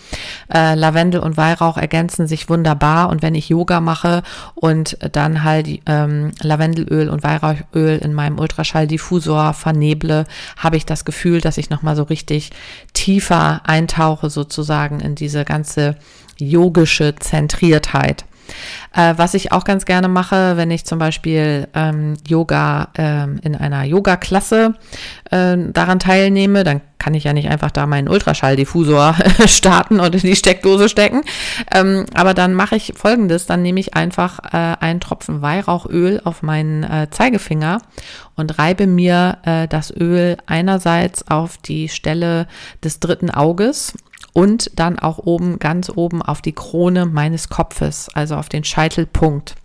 Äh, 0.54 0.74
Lavendel 0.76 1.22
und 1.22 1.38
Weihrauch 1.38 1.78
ergänzen 1.78 2.28
sich 2.28 2.50
wunderbar. 2.50 3.10
Und 3.10 3.22
wenn 3.22 3.36
ich 3.36 3.50
Yoga 3.50 3.80
mache 3.80 4.24
und 4.56 4.98
dann 5.12 5.44
halt 5.44 5.68
ähm, 5.86 6.32
Lavendelöl 6.42 7.10
und 7.10 7.24
Weihrauchöl 7.24 7.98
in 7.98 8.14
meinem 8.14 8.40
Ultraschalldiffusor 8.40 9.54
verneble, 9.54 10.26
habe 10.58 10.78
ich 10.78 10.86
das 10.86 11.06
Gefühl, 11.06 11.42
dass 11.42 11.58
ich 11.58 11.70
nochmal 11.70 11.96
so 11.96 12.04
richtig 12.04 12.52
tiefer 12.94 13.62
eintauche, 13.66 14.30
so 14.30 14.47
sozusagen 14.48 15.02
in 15.02 15.16
diese 15.16 15.44
ganze 15.44 15.96
yogische 16.38 17.16
Zentriertheit. 17.16 18.26
Äh, 18.94 19.16
was 19.18 19.34
ich 19.34 19.52
auch 19.52 19.66
ganz 19.66 19.86
gerne 19.86 20.08
mache, 20.08 20.56
wenn 20.56 20.72
ich 20.72 20.86
zum 20.86 21.00
Beispiel 21.00 21.68
ähm, 21.74 22.16
Yoga 22.26 22.90
ähm, 22.98 23.40
in 23.44 23.56
einer 23.56 23.84
Yoga-Klasse 23.84 24.76
äh, 25.32 25.58
daran 25.74 26.00
teilnehme, 26.00 26.64
dann 26.64 26.82
kann 26.98 27.14
ich 27.14 27.26
ja 27.26 27.34
nicht 27.34 27.50
einfach 27.50 27.72
da 27.72 27.86
meinen 27.86 28.10
Ultraschalldiffusor 28.10 29.16
starten 29.46 30.00
und 30.00 30.16
in 30.16 30.22
die 30.22 30.36
Steckdose 30.36 30.90
stecken. 30.90 31.22
Ähm, 31.74 32.06
aber 32.14 32.34
dann 32.34 32.54
mache 32.54 32.76
ich 32.76 32.94
folgendes, 32.96 33.46
dann 33.46 33.62
nehme 33.62 33.80
ich 33.80 33.96
einfach 33.96 34.40
äh, 34.54 34.78
einen 34.80 35.00
Tropfen 35.00 35.42
Weihrauchöl 35.42 36.22
auf 36.24 36.42
meinen 36.42 36.84
äh, 36.84 37.08
Zeigefinger 37.12 37.82
und 38.36 38.58
reibe 38.58 38.88
mir 38.88 39.38
äh, 39.44 39.68
das 39.68 39.92
Öl 39.92 40.38
einerseits 40.48 41.28
auf 41.28 41.58
die 41.58 41.90
Stelle 41.90 42.48
des 42.84 43.00
dritten 43.00 43.30
Auges 43.30 43.94
und 44.38 44.70
dann 44.76 45.00
auch 45.00 45.18
oben, 45.18 45.58
ganz 45.58 45.90
oben 45.90 46.22
auf 46.22 46.44
die 46.44 46.52
Krone 46.52 47.08
meines 47.08 47.50
Kopfes, 47.50 48.08
also 48.14 48.36
auf 48.36 48.50
den 48.50 48.64
Scheitelpunkt. 48.64 49.56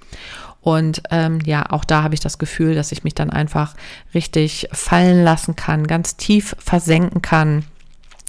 Und 0.62 1.02
ähm, 1.10 1.40
ja, 1.44 1.70
auch 1.70 1.84
da 1.84 2.02
habe 2.02 2.14
ich 2.14 2.20
das 2.20 2.38
Gefühl, 2.38 2.74
dass 2.74 2.90
ich 2.90 3.04
mich 3.04 3.12
dann 3.12 3.28
einfach 3.28 3.74
richtig 4.14 4.70
fallen 4.72 5.24
lassen 5.24 5.56
kann, 5.56 5.86
ganz 5.86 6.16
tief 6.16 6.56
versenken 6.58 7.20
kann. 7.20 7.66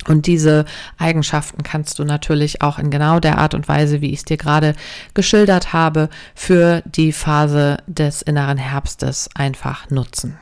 Und 0.05 0.27
diese 0.27 0.65
Eigenschaften 0.97 1.63
kannst 1.63 1.97
du 1.99 2.03
natürlich 2.03 2.61
auch 2.61 2.77
in 2.77 2.91
genau 2.91 3.21
der 3.21 3.37
Art 3.37 3.53
und 3.53 3.69
Weise, 3.69 4.01
wie 4.01 4.11
ich 4.11 4.19
es 4.19 4.25
dir 4.25 4.35
gerade 4.35 4.75
geschildert 5.13 5.71
habe, 5.71 6.09
für 6.35 6.83
die 6.85 7.13
Phase 7.13 7.77
des 7.87 8.21
inneren 8.21 8.57
Herbstes 8.57 9.29
einfach 9.33 9.89
nutzen. 9.89 10.37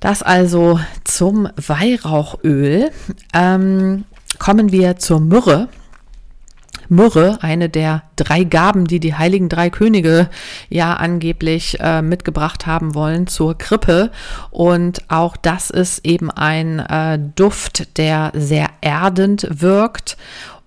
Das 0.00 0.22
also 0.22 0.78
zum 1.04 1.48
Weihrauchöl. 1.56 2.90
Ähm, 3.32 4.04
kommen 4.38 4.72
wir 4.72 4.96
zur 4.96 5.20
Myrrhe. 5.20 5.68
Myrrhe, 6.88 7.38
eine 7.40 7.68
der 7.68 8.04
drei 8.14 8.44
Gaben, 8.44 8.86
die 8.86 9.00
die 9.00 9.14
heiligen 9.14 9.48
drei 9.48 9.70
Könige 9.70 10.28
ja 10.68 10.94
angeblich 10.94 11.80
äh, 11.80 12.00
mitgebracht 12.00 12.66
haben 12.66 12.94
wollen 12.94 13.26
zur 13.26 13.58
Krippe. 13.58 14.12
Und 14.50 15.02
auch 15.08 15.36
das 15.36 15.70
ist 15.70 16.06
eben 16.06 16.30
ein 16.30 16.78
äh, 16.78 17.18
Duft, 17.34 17.98
der 17.98 18.30
sehr 18.34 18.68
erdend 18.80 19.48
wirkt 19.50 20.16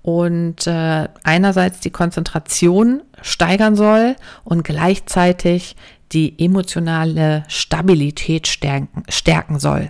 und 0.02 0.66
äh, 0.68 1.08
einerseits 1.24 1.80
die 1.82 1.92
Konzentration 1.92 3.02
steigern 3.22 3.76
soll 3.76 4.16
und 4.44 4.64
gleichzeitig 4.64 5.76
die 6.12 6.34
emotionale 6.44 7.44
Stabilität 7.48 8.48
stärken, 8.48 9.04
stärken 9.10 9.60
soll. 9.60 9.90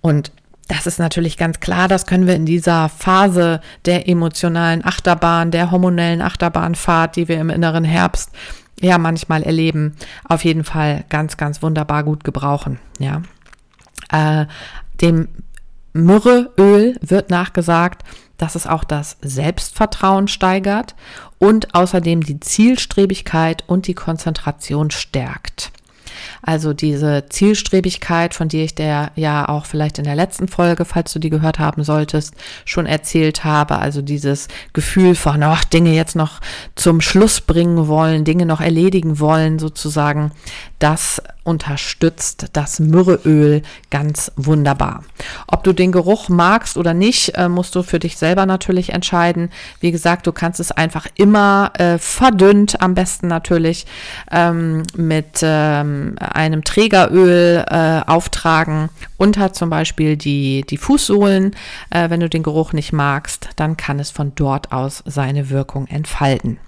Und 0.00 0.32
das 0.68 0.86
ist 0.86 0.98
natürlich 0.98 1.36
ganz 1.36 1.60
klar, 1.60 1.88
das 1.88 2.06
können 2.06 2.26
wir 2.26 2.36
in 2.36 2.46
dieser 2.46 2.88
Phase 2.90 3.60
der 3.86 4.06
emotionalen 4.08 4.84
Achterbahn, 4.84 5.50
der 5.50 5.70
hormonellen 5.70 6.22
Achterbahnfahrt, 6.22 7.16
die 7.16 7.26
wir 7.26 7.40
im 7.40 7.50
inneren 7.50 7.84
Herbst 7.84 8.30
ja 8.80 8.98
manchmal 8.98 9.42
erleben, 9.42 9.96
auf 10.28 10.44
jeden 10.44 10.64
Fall 10.64 11.04
ganz, 11.08 11.36
ganz 11.36 11.62
wunderbar 11.62 12.04
gut 12.04 12.22
gebrauchen. 12.22 12.78
Ja, 12.98 13.22
äh, 14.12 14.46
dem 15.00 15.28
Myrrheöl 15.94 16.96
wird 17.00 17.30
nachgesagt, 17.30 18.04
dass 18.36 18.54
es 18.54 18.66
auch 18.66 18.84
das 18.84 19.16
Selbstvertrauen 19.20 20.28
steigert 20.28 20.94
und 21.38 21.74
außerdem 21.74 22.22
die 22.22 22.40
Zielstrebigkeit 22.40 23.64
und 23.66 23.86
die 23.86 23.94
Konzentration 23.94 24.90
stärkt. 24.90 25.72
Also 26.42 26.72
diese 26.72 27.26
Zielstrebigkeit, 27.28 28.34
von 28.34 28.48
der 28.48 28.64
ich 28.64 28.74
der 28.74 29.12
ja 29.16 29.48
auch 29.48 29.66
vielleicht 29.66 29.98
in 29.98 30.04
der 30.04 30.14
letzten 30.14 30.48
Folge, 30.48 30.84
falls 30.84 31.12
du 31.12 31.18
die 31.18 31.30
gehört 31.30 31.58
haben 31.58 31.84
solltest, 31.84 32.34
schon 32.64 32.86
erzählt 32.86 33.44
habe. 33.44 33.78
Also 33.78 34.02
dieses 34.02 34.48
Gefühl 34.72 35.14
von, 35.14 35.42
ach, 35.42 35.64
Dinge 35.64 35.94
jetzt 35.94 36.16
noch 36.16 36.40
zum 36.74 37.00
Schluss 37.00 37.40
bringen 37.40 37.88
wollen, 37.88 38.24
Dinge 38.24 38.46
noch 38.46 38.60
erledigen 38.60 39.20
wollen, 39.20 39.58
sozusagen. 39.58 40.32
Das 40.78 41.20
unterstützt 41.42 42.50
das 42.52 42.78
Myrrheöl 42.78 43.62
ganz 43.90 44.30
wunderbar. 44.36 45.02
Ob 45.48 45.64
du 45.64 45.72
den 45.72 45.92
Geruch 45.92 46.28
magst 46.28 46.76
oder 46.76 46.94
nicht, 46.94 47.36
äh, 47.36 47.48
musst 47.48 47.74
du 47.74 47.82
für 47.82 47.98
dich 47.98 48.16
selber 48.16 48.46
natürlich 48.46 48.90
entscheiden. 48.90 49.50
Wie 49.80 49.90
gesagt, 49.90 50.26
du 50.26 50.32
kannst 50.32 50.60
es 50.60 50.70
einfach 50.70 51.06
immer 51.16 51.72
äh, 51.78 51.98
verdünnt, 51.98 52.80
am 52.80 52.94
besten 52.94 53.28
natürlich 53.28 53.86
ähm, 54.30 54.84
mit 54.94 55.40
ähm, 55.42 56.16
einem 56.20 56.62
Trägeröl 56.62 57.64
äh, 57.68 58.02
auftragen 58.06 58.90
unter 59.16 59.52
zum 59.52 59.70
Beispiel 59.70 60.16
die, 60.16 60.64
die 60.68 60.76
Fußsohlen. 60.76 61.56
Äh, 61.90 62.10
wenn 62.10 62.20
du 62.20 62.28
den 62.28 62.42
Geruch 62.42 62.72
nicht 62.72 62.92
magst, 62.92 63.48
dann 63.56 63.76
kann 63.76 63.98
es 63.98 64.10
von 64.10 64.32
dort 64.36 64.70
aus 64.70 65.02
seine 65.06 65.50
Wirkung 65.50 65.86
entfalten. 65.88 66.58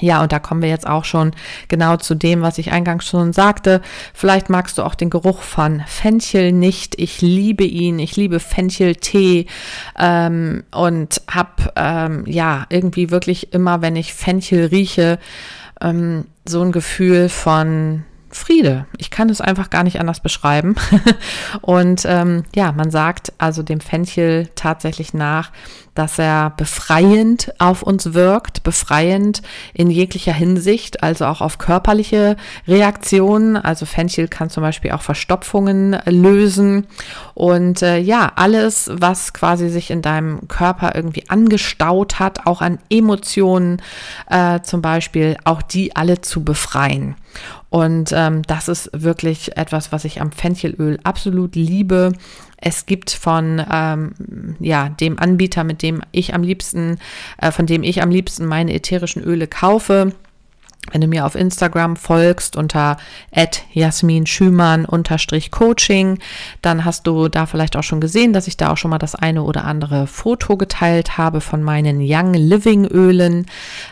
Ja, 0.00 0.22
und 0.22 0.32
da 0.32 0.38
kommen 0.38 0.62
wir 0.62 0.68
jetzt 0.68 0.86
auch 0.86 1.04
schon 1.04 1.32
genau 1.68 1.96
zu 1.96 2.14
dem, 2.14 2.42
was 2.42 2.58
ich 2.58 2.72
eingangs 2.72 3.06
schon 3.06 3.32
sagte. 3.32 3.80
Vielleicht 4.14 4.50
magst 4.50 4.78
du 4.78 4.82
auch 4.82 4.94
den 4.94 5.10
Geruch 5.10 5.42
von 5.42 5.82
Fenchel 5.86 6.52
nicht. 6.52 6.98
Ich 6.98 7.22
liebe 7.22 7.64
ihn. 7.64 7.98
Ich 7.98 8.16
liebe 8.16 8.40
Fencheltee 8.40 9.46
ähm, 9.98 10.64
und 10.70 11.22
habe 11.30 11.72
ähm, 11.76 12.24
ja 12.26 12.66
irgendwie 12.68 13.10
wirklich 13.10 13.52
immer, 13.52 13.82
wenn 13.82 13.96
ich 13.96 14.14
Fenchel 14.14 14.66
rieche, 14.66 15.18
ähm, 15.80 16.26
so 16.44 16.62
ein 16.62 16.72
Gefühl 16.72 17.28
von 17.28 18.04
Friede. 18.30 18.86
Ich 18.98 19.10
kann 19.10 19.30
es 19.30 19.40
einfach 19.40 19.70
gar 19.70 19.84
nicht 19.84 20.00
anders 20.00 20.20
beschreiben. 20.20 20.74
und 21.60 22.02
ähm, 22.06 22.44
ja, 22.54 22.72
man 22.72 22.90
sagt 22.90 23.32
also 23.38 23.62
dem 23.62 23.80
Fenchel 23.80 24.48
tatsächlich 24.54 25.14
nach, 25.14 25.52
dass 25.94 26.18
er 26.18 26.50
befreiend 26.50 27.52
auf 27.58 27.82
uns 27.82 28.12
wirkt, 28.12 28.62
befreiend 28.62 29.42
in 29.72 29.90
jeglicher 29.90 30.32
Hinsicht, 30.32 31.02
also 31.02 31.24
auch 31.24 31.40
auf 31.40 31.58
körperliche 31.58 32.36
Reaktionen. 32.68 33.56
Also 33.56 33.86
Fenchel 33.86 34.28
kann 34.28 34.50
zum 34.50 34.62
Beispiel 34.62 34.92
auch 34.92 35.02
Verstopfungen 35.02 35.96
lösen 36.04 36.86
und 37.34 37.82
äh, 37.82 37.98
ja, 37.98 38.32
alles, 38.36 38.90
was 38.92 39.32
quasi 39.32 39.68
sich 39.68 39.90
in 39.90 40.02
deinem 40.02 40.48
Körper 40.48 40.94
irgendwie 40.94 41.28
angestaut 41.28 42.18
hat, 42.18 42.46
auch 42.46 42.60
an 42.60 42.78
Emotionen 42.90 43.80
äh, 44.28 44.60
zum 44.60 44.82
Beispiel, 44.82 45.36
auch 45.44 45.62
die 45.62 45.96
alle 45.96 46.20
zu 46.20 46.44
befreien. 46.44 47.16
Und 47.76 48.10
ähm, 48.14 48.40
das 48.40 48.68
ist 48.68 48.88
wirklich 48.94 49.54
etwas, 49.58 49.92
was 49.92 50.06
ich 50.06 50.22
am 50.22 50.32
Fenchelöl 50.32 50.98
absolut 51.04 51.56
liebe. 51.56 52.14
Es 52.56 52.86
gibt 52.86 53.10
von 53.10 53.62
ähm, 53.70 54.56
ja, 54.60 54.88
dem 54.88 55.18
Anbieter, 55.18 55.62
mit 55.62 55.82
dem 55.82 56.00
ich 56.10 56.32
am 56.32 56.42
liebsten, 56.42 56.96
äh, 57.36 57.50
von 57.50 57.66
dem 57.66 57.82
ich 57.82 58.00
am 58.00 58.08
liebsten 58.08 58.46
meine 58.46 58.72
ätherischen 58.72 59.22
Öle 59.22 59.46
kaufe, 59.46 60.14
wenn 60.92 61.00
du 61.00 61.06
mir 61.06 61.26
auf 61.26 61.34
Instagram 61.34 61.96
folgst 61.96 62.56
unter 62.56 62.96
Jasmin 63.72 64.26
Schümann 64.26 64.84
unterstrich 64.84 65.50
Coaching, 65.50 66.18
dann 66.62 66.84
hast 66.84 67.06
du 67.06 67.28
da 67.28 67.46
vielleicht 67.46 67.76
auch 67.76 67.82
schon 67.82 68.00
gesehen, 68.00 68.32
dass 68.32 68.46
ich 68.46 68.56
da 68.56 68.70
auch 68.70 68.76
schon 68.76 68.90
mal 68.90 68.98
das 68.98 69.14
eine 69.14 69.42
oder 69.42 69.64
andere 69.64 70.06
Foto 70.06 70.56
geteilt 70.56 71.18
habe 71.18 71.40
von 71.40 71.62
meinen 71.62 71.98
Young 72.00 72.34
Living 72.34 72.86
Ölen. 72.86 73.46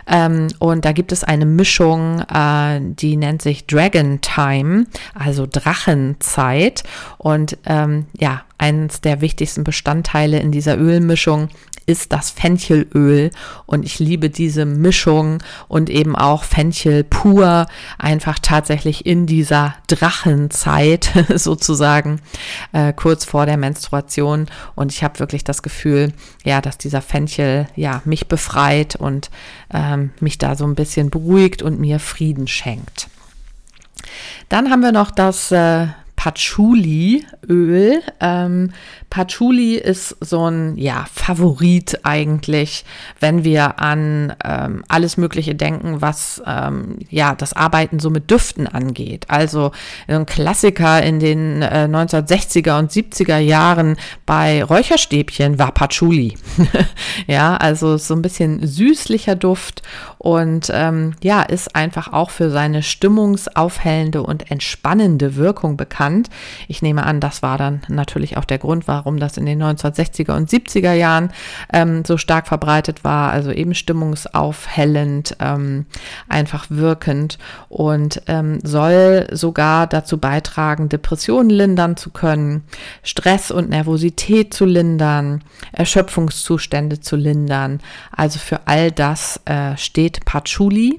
Ähm, 0.07 0.49
und 0.59 0.85
da 0.85 0.93
gibt 0.93 1.13
es 1.13 1.25
eine 1.25 1.47
Mischung, 1.47 2.21
äh, 2.21 2.81
die 2.81 3.17
nennt 3.17 3.43
sich 3.43 3.67
Dragon 3.67 4.21
Time, 4.21 4.87
also 5.15 5.47
Drachenzeit. 5.51 6.85
Und 7.19 7.59
ähm, 7.67 8.07
ja, 8.19 8.43
eines 8.59 9.01
der 9.01 9.21
wichtigsten 9.21 9.65
Bestandteile 9.65 10.39
in 10.39 10.53
dieser 10.53 10.79
Ölmischung 10.79 11.49
ist 11.87 12.13
das 12.13 12.31
Fenchelöl 12.31 13.31
und 13.67 13.85
ich 13.85 13.99
liebe 13.99 14.31
diese 14.31 14.65
Mischung 14.65 15.43
und 15.69 15.91
eben 15.91 16.17
auch 16.17 16.45
Fenchel 16.45 17.05
pur 17.05 17.67
einfach 17.99 18.39
tatsächlich 18.41 19.07
in 19.07 19.27
dieser 19.27 19.75
Drachenzeit 19.87 21.11
sozusagen 21.35 22.21
äh, 22.73 22.93
kurz 22.93 23.25
vor 23.25 23.47
der 23.47 23.57
Menstruation 23.57 24.47
und 24.75 24.93
ich 24.93 25.05
habe 25.05 25.19
wirklich 25.19 25.45
das 25.45 25.63
Gefühl, 25.63 26.13
ja, 26.45 26.61
dass 26.61 26.79
dieser 26.79 27.03
Fenchel 27.03 27.67
ja 27.77 28.03
mich 28.05 28.29
befreit 28.29 28.97
und 28.97 29.31
ähm, 29.73 30.11
mich 30.21 30.39
da 30.39 30.57
so 30.57 30.65
ein 30.65 30.75
bisschen 30.75 31.11
beruhigt 31.11 31.63
und 31.63 31.81
mir 31.81 31.99
Frieden 31.99 32.47
schenkt. 32.47 33.09
Dann 34.49 34.71
haben 34.71 34.83
wir 34.83 34.93
noch 34.93 35.11
das 35.11 35.51
äh, 35.51 35.87
Patchouli-Öl. 36.25 38.01
Ähm, 38.19 38.73
Patchouli 39.11 39.75
ist 39.75 40.17
so 40.21 40.49
ein 40.49 40.75
ja, 40.79 41.05
Favorit 41.13 42.01
eigentlich, 42.03 42.87
wenn 43.21 43.45
wir 43.45 43.79
an 43.79 44.35
ähm, 44.43 44.85
alles 44.89 45.19
Mögliche 45.19 45.55
denken, 45.55 46.01
was 46.01 46.43
ähm, 46.47 46.97
ja 47.11 47.35
das 47.35 47.53
Arbeiten 47.53 47.99
so 47.99 48.09
mit 48.09 48.31
Düften 48.31 48.67
angeht. 48.67 49.27
Also 49.29 49.73
ein 50.09 50.25
Klassiker 50.25 51.03
in 51.03 51.21
den 51.21 51.61
äh, 51.61 51.89
1960er 51.91 52.79
und 52.79 52.91
70er 52.91 53.39
Jahren 53.39 53.97
bei 54.25 54.65
Räucherstäbchen 54.65 55.59
war 55.59 55.73
Patchouli. 55.73 56.39
ja, 57.27 57.55
also 57.59 57.99
so 57.99 58.15
ein 58.15 58.23
bisschen 58.23 58.67
süßlicher 58.67 59.37
Duft 59.37 59.83
und 60.17 60.71
ähm, 60.73 61.17
ja, 61.23 61.43
ist 61.43 61.77
einfach 61.77 62.15
auch 62.15 62.31
für 62.31 62.49
seine 62.49 62.83
stimmungsaufhellende 62.83 64.23
und 64.23 64.51
entspannende 64.51 65.37
Wirkung 65.37 65.77
bekannt. 65.77 66.14
Ich 66.69 66.83
nehme 66.83 67.05
an, 67.05 67.21
das 67.21 67.43
war 67.43 67.59
dann 67.59 67.83
natürlich 67.89 68.37
auch 68.37 68.45
der 68.45 68.59
Grund, 68.59 68.89
warum 68.89 69.19
das 69.19 69.37
in 69.37 69.47
den 69.47 69.63
1960er 69.63 70.37
und 70.37 70.49
70er 70.49 70.93
Jahren 70.93 71.31
ähm, 71.73 72.05
so 72.05 72.17
stark 72.17 72.47
verbreitet 72.47 73.05
war. 73.05 73.33
Also 73.33 73.51
eben 73.51 73.75
stimmungsaufhellend, 73.75 75.37
ähm, 75.41 75.87
einfach 76.29 76.67
wirkend 76.69 77.39
und 77.69 78.23
ähm, 78.27 78.59
soll 78.63 79.27
sogar 79.33 79.87
dazu 79.87 80.19
beitragen, 80.19 80.89
Depressionen 80.89 81.51
lindern 81.51 81.97
zu 81.97 82.11
können, 82.11 82.65
Stress 83.03 83.51
und 83.51 83.69
Nervosität 83.69 84.55
zu 84.55 84.65
lindern, 84.65 85.43
Erschöpfungszustände 85.73 87.01
zu 87.01 87.17
lindern. 87.17 87.81
Also 88.11 88.39
für 88.39 88.67
all 88.67 88.91
das 88.91 89.41
äh, 89.45 89.77
steht 89.77 90.25
Patchouli. 90.25 90.99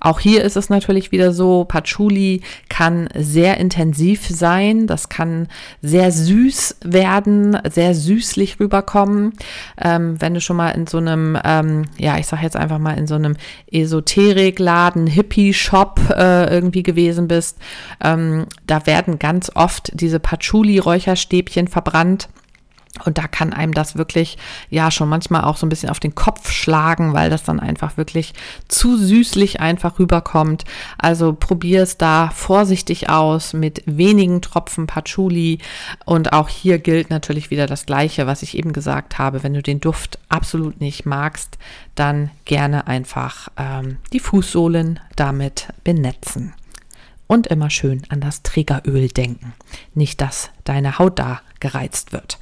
Auch 0.00 0.20
hier 0.20 0.42
ist 0.42 0.56
es 0.56 0.68
natürlich 0.68 1.12
wieder 1.12 1.32
so, 1.32 1.64
Patchouli 1.64 2.42
kann 2.68 3.08
sehr 3.14 3.58
intensiv 3.58 4.26
sein, 4.26 4.86
das 4.86 5.08
kann 5.08 5.48
sehr 5.82 6.12
süß 6.12 6.76
werden, 6.84 7.58
sehr 7.70 7.94
süßlich 7.94 8.60
rüberkommen. 8.60 9.32
Ähm, 9.80 10.20
wenn 10.20 10.34
du 10.34 10.40
schon 10.40 10.56
mal 10.56 10.70
in 10.70 10.86
so 10.86 10.98
einem, 10.98 11.38
ähm, 11.44 11.84
ja, 11.98 12.18
ich 12.18 12.26
sag 12.26 12.42
jetzt 12.42 12.56
einfach 12.56 12.78
mal 12.78 12.98
in 12.98 13.06
so 13.06 13.14
einem 13.14 13.36
Esoterikladen, 13.70 15.06
Hippie-Shop 15.06 16.00
äh, 16.16 16.52
irgendwie 16.52 16.82
gewesen 16.82 17.28
bist, 17.28 17.58
ähm, 18.02 18.46
da 18.66 18.86
werden 18.86 19.18
ganz 19.18 19.50
oft 19.54 19.90
diese 19.94 20.20
Patchouli-Räucherstäbchen 20.20 21.68
verbrannt. 21.68 22.28
Und 23.04 23.18
da 23.18 23.28
kann 23.28 23.52
einem 23.52 23.74
das 23.74 23.96
wirklich, 23.96 24.38
ja, 24.70 24.90
schon 24.90 25.08
manchmal 25.08 25.44
auch 25.44 25.56
so 25.56 25.66
ein 25.66 25.68
bisschen 25.68 25.90
auf 25.90 26.00
den 26.00 26.14
Kopf 26.14 26.50
schlagen, 26.50 27.12
weil 27.12 27.30
das 27.30 27.44
dann 27.44 27.60
einfach 27.60 27.96
wirklich 27.96 28.34
zu 28.68 28.96
süßlich 28.96 29.60
einfach 29.60 29.98
rüberkommt. 29.98 30.64
Also 30.98 31.32
probier 31.32 31.82
es 31.82 31.98
da 31.98 32.30
vorsichtig 32.34 33.08
aus 33.08 33.52
mit 33.52 33.82
wenigen 33.86 34.42
Tropfen 34.42 34.86
Patchouli. 34.86 35.58
Und 36.04 36.32
auch 36.32 36.48
hier 36.48 36.78
gilt 36.78 37.10
natürlich 37.10 37.50
wieder 37.50 37.66
das 37.66 37.86
Gleiche, 37.86 38.26
was 38.26 38.42
ich 38.42 38.56
eben 38.56 38.72
gesagt 38.72 39.18
habe. 39.18 39.42
Wenn 39.42 39.54
du 39.54 39.62
den 39.62 39.80
Duft 39.80 40.18
absolut 40.28 40.80
nicht 40.80 41.06
magst, 41.06 41.58
dann 41.94 42.30
gerne 42.44 42.86
einfach 42.86 43.48
ähm, 43.56 43.98
die 44.12 44.20
Fußsohlen 44.20 45.00
damit 45.16 45.68
benetzen. 45.84 46.54
Und 47.26 47.46
immer 47.48 47.68
schön 47.68 48.02
an 48.08 48.22
das 48.22 48.42
Trägeröl 48.42 49.08
denken. 49.08 49.52
Nicht, 49.94 50.22
dass 50.22 50.50
deine 50.68 50.98
Haut 50.98 51.18
da 51.18 51.40
gereizt 51.60 52.12
wird. 52.12 52.38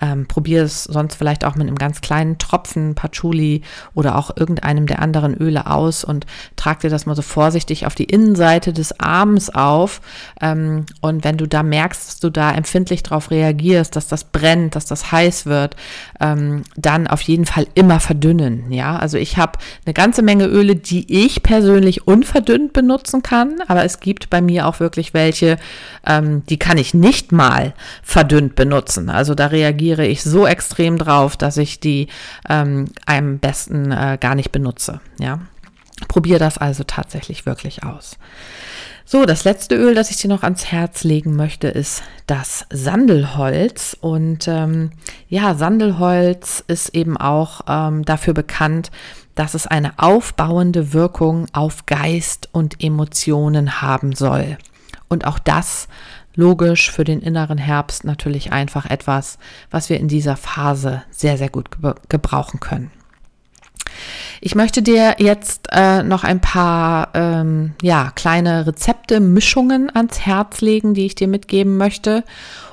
Ähm, 0.00 0.26
probier 0.26 0.62
es 0.62 0.84
sonst 0.84 1.16
vielleicht 1.16 1.44
auch 1.44 1.54
mit 1.54 1.66
einem 1.66 1.76
ganz 1.76 2.00
kleinen 2.00 2.38
Tropfen 2.38 2.94
Patchouli 2.94 3.62
oder 3.94 4.16
auch 4.16 4.36
irgendeinem 4.36 4.86
der 4.86 5.00
anderen 5.00 5.34
Öle 5.34 5.66
aus 5.66 6.04
und 6.04 6.26
trag 6.56 6.80
dir 6.80 6.90
das 6.90 7.06
mal 7.06 7.14
so 7.14 7.22
vorsichtig 7.22 7.86
auf 7.86 7.94
die 7.94 8.04
Innenseite 8.04 8.72
des 8.72 8.98
Arms 9.00 9.50
auf. 9.50 10.00
Ähm, 10.40 10.86
und 11.00 11.24
wenn 11.24 11.36
du 11.36 11.46
da 11.46 11.62
merkst, 11.62 12.08
dass 12.08 12.20
du 12.20 12.30
da 12.30 12.52
empfindlich 12.52 13.02
darauf 13.02 13.30
reagierst, 13.30 13.96
dass 13.96 14.08
das 14.08 14.24
brennt, 14.24 14.76
dass 14.76 14.86
das 14.86 15.12
heiß 15.12 15.46
wird, 15.46 15.76
ähm, 16.20 16.62
dann 16.76 17.06
auf 17.06 17.20
jeden 17.22 17.44
Fall 17.44 17.66
immer 17.74 18.00
verdünnen. 18.00 18.72
Ja, 18.72 18.96
also 18.96 19.18
ich 19.18 19.36
habe 19.36 19.58
eine 19.84 19.94
ganze 19.94 20.22
Menge 20.22 20.46
Öle, 20.46 20.76
die 20.76 21.24
ich 21.24 21.42
persönlich 21.42 22.06
unverdünnt 22.06 22.72
benutzen 22.72 23.22
kann, 23.22 23.56
aber 23.68 23.84
es 23.84 24.00
gibt 24.00 24.30
bei 24.30 24.40
mir 24.40 24.66
auch 24.66 24.80
wirklich 24.80 25.12
welche, 25.12 25.58
ähm, 26.06 26.44
die 26.46 26.58
kann 26.58 26.78
ich 26.78 26.94
nicht 26.94 27.32
mal 27.32 27.63
verdünnt 28.02 28.54
benutzen. 28.54 29.08
Also 29.08 29.34
da 29.34 29.46
reagiere 29.46 30.06
ich 30.06 30.22
so 30.22 30.46
extrem 30.46 30.98
drauf, 30.98 31.36
dass 31.36 31.56
ich 31.56 31.80
die 31.80 32.08
ähm, 32.48 32.86
am 33.06 33.38
besten 33.38 33.92
äh, 33.92 34.18
gar 34.20 34.34
nicht 34.34 34.52
benutze. 34.52 35.00
Ja, 35.18 35.40
probier 36.08 36.38
das 36.38 36.58
also 36.58 36.84
tatsächlich 36.84 37.46
wirklich 37.46 37.84
aus. 37.84 38.18
So, 39.06 39.26
das 39.26 39.44
letzte 39.44 39.76
Öl, 39.76 39.94
das 39.94 40.10
ich 40.10 40.16
dir 40.16 40.28
noch 40.28 40.42
ans 40.42 40.64
Herz 40.72 41.04
legen 41.04 41.36
möchte, 41.36 41.68
ist 41.68 42.02
das 42.26 42.64
Sandelholz. 42.70 43.94
Und 44.00 44.48
ähm, 44.48 44.92
ja, 45.28 45.54
Sandelholz 45.54 46.64
ist 46.66 46.94
eben 46.94 47.18
auch 47.18 47.60
ähm, 47.68 48.04
dafür 48.06 48.32
bekannt, 48.32 48.90
dass 49.34 49.52
es 49.52 49.66
eine 49.66 49.98
aufbauende 49.98 50.94
Wirkung 50.94 51.46
auf 51.52 51.84
Geist 51.84 52.48
und 52.52 52.82
Emotionen 52.82 53.82
haben 53.82 54.14
soll. 54.14 54.56
Und 55.08 55.26
auch 55.26 55.38
das 55.38 55.86
logisch 56.34 56.90
für 56.90 57.04
den 57.04 57.20
inneren 57.20 57.58
Herbst 57.58 58.04
natürlich 58.04 58.52
einfach 58.52 58.86
etwas, 58.86 59.38
was 59.70 59.88
wir 59.88 59.98
in 59.98 60.08
dieser 60.08 60.36
Phase 60.36 61.02
sehr, 61.10 61.38
sehr 61.38 61.48
gut 61.48 61.70
gebrauchen 62.08 62.60
können. 62.60 62.90
Ich 64.40 64.54
möchte 64.54 64.82
dir 64.82 65.16
jetzt 65.18 65.68
äh, 65.72 66.02
noch 66.02 66.24
ein 66.24 66.40
paar 66.40 67.10
ähm, 67.14 67.74
ja, 67.82 68.12
kleine 68.14 68.66
Rezepte, 68.66 69.20
Mischungen 69.20 69.94
ans 69.94 70.20
Herz 70.20 70.60
legen, 70.60 70.94
die 70.94 71.06
ich 71.06 71.14
dir 71.14 71.28
mitgeben 71.28 71.76
möchte. 71.76 72.24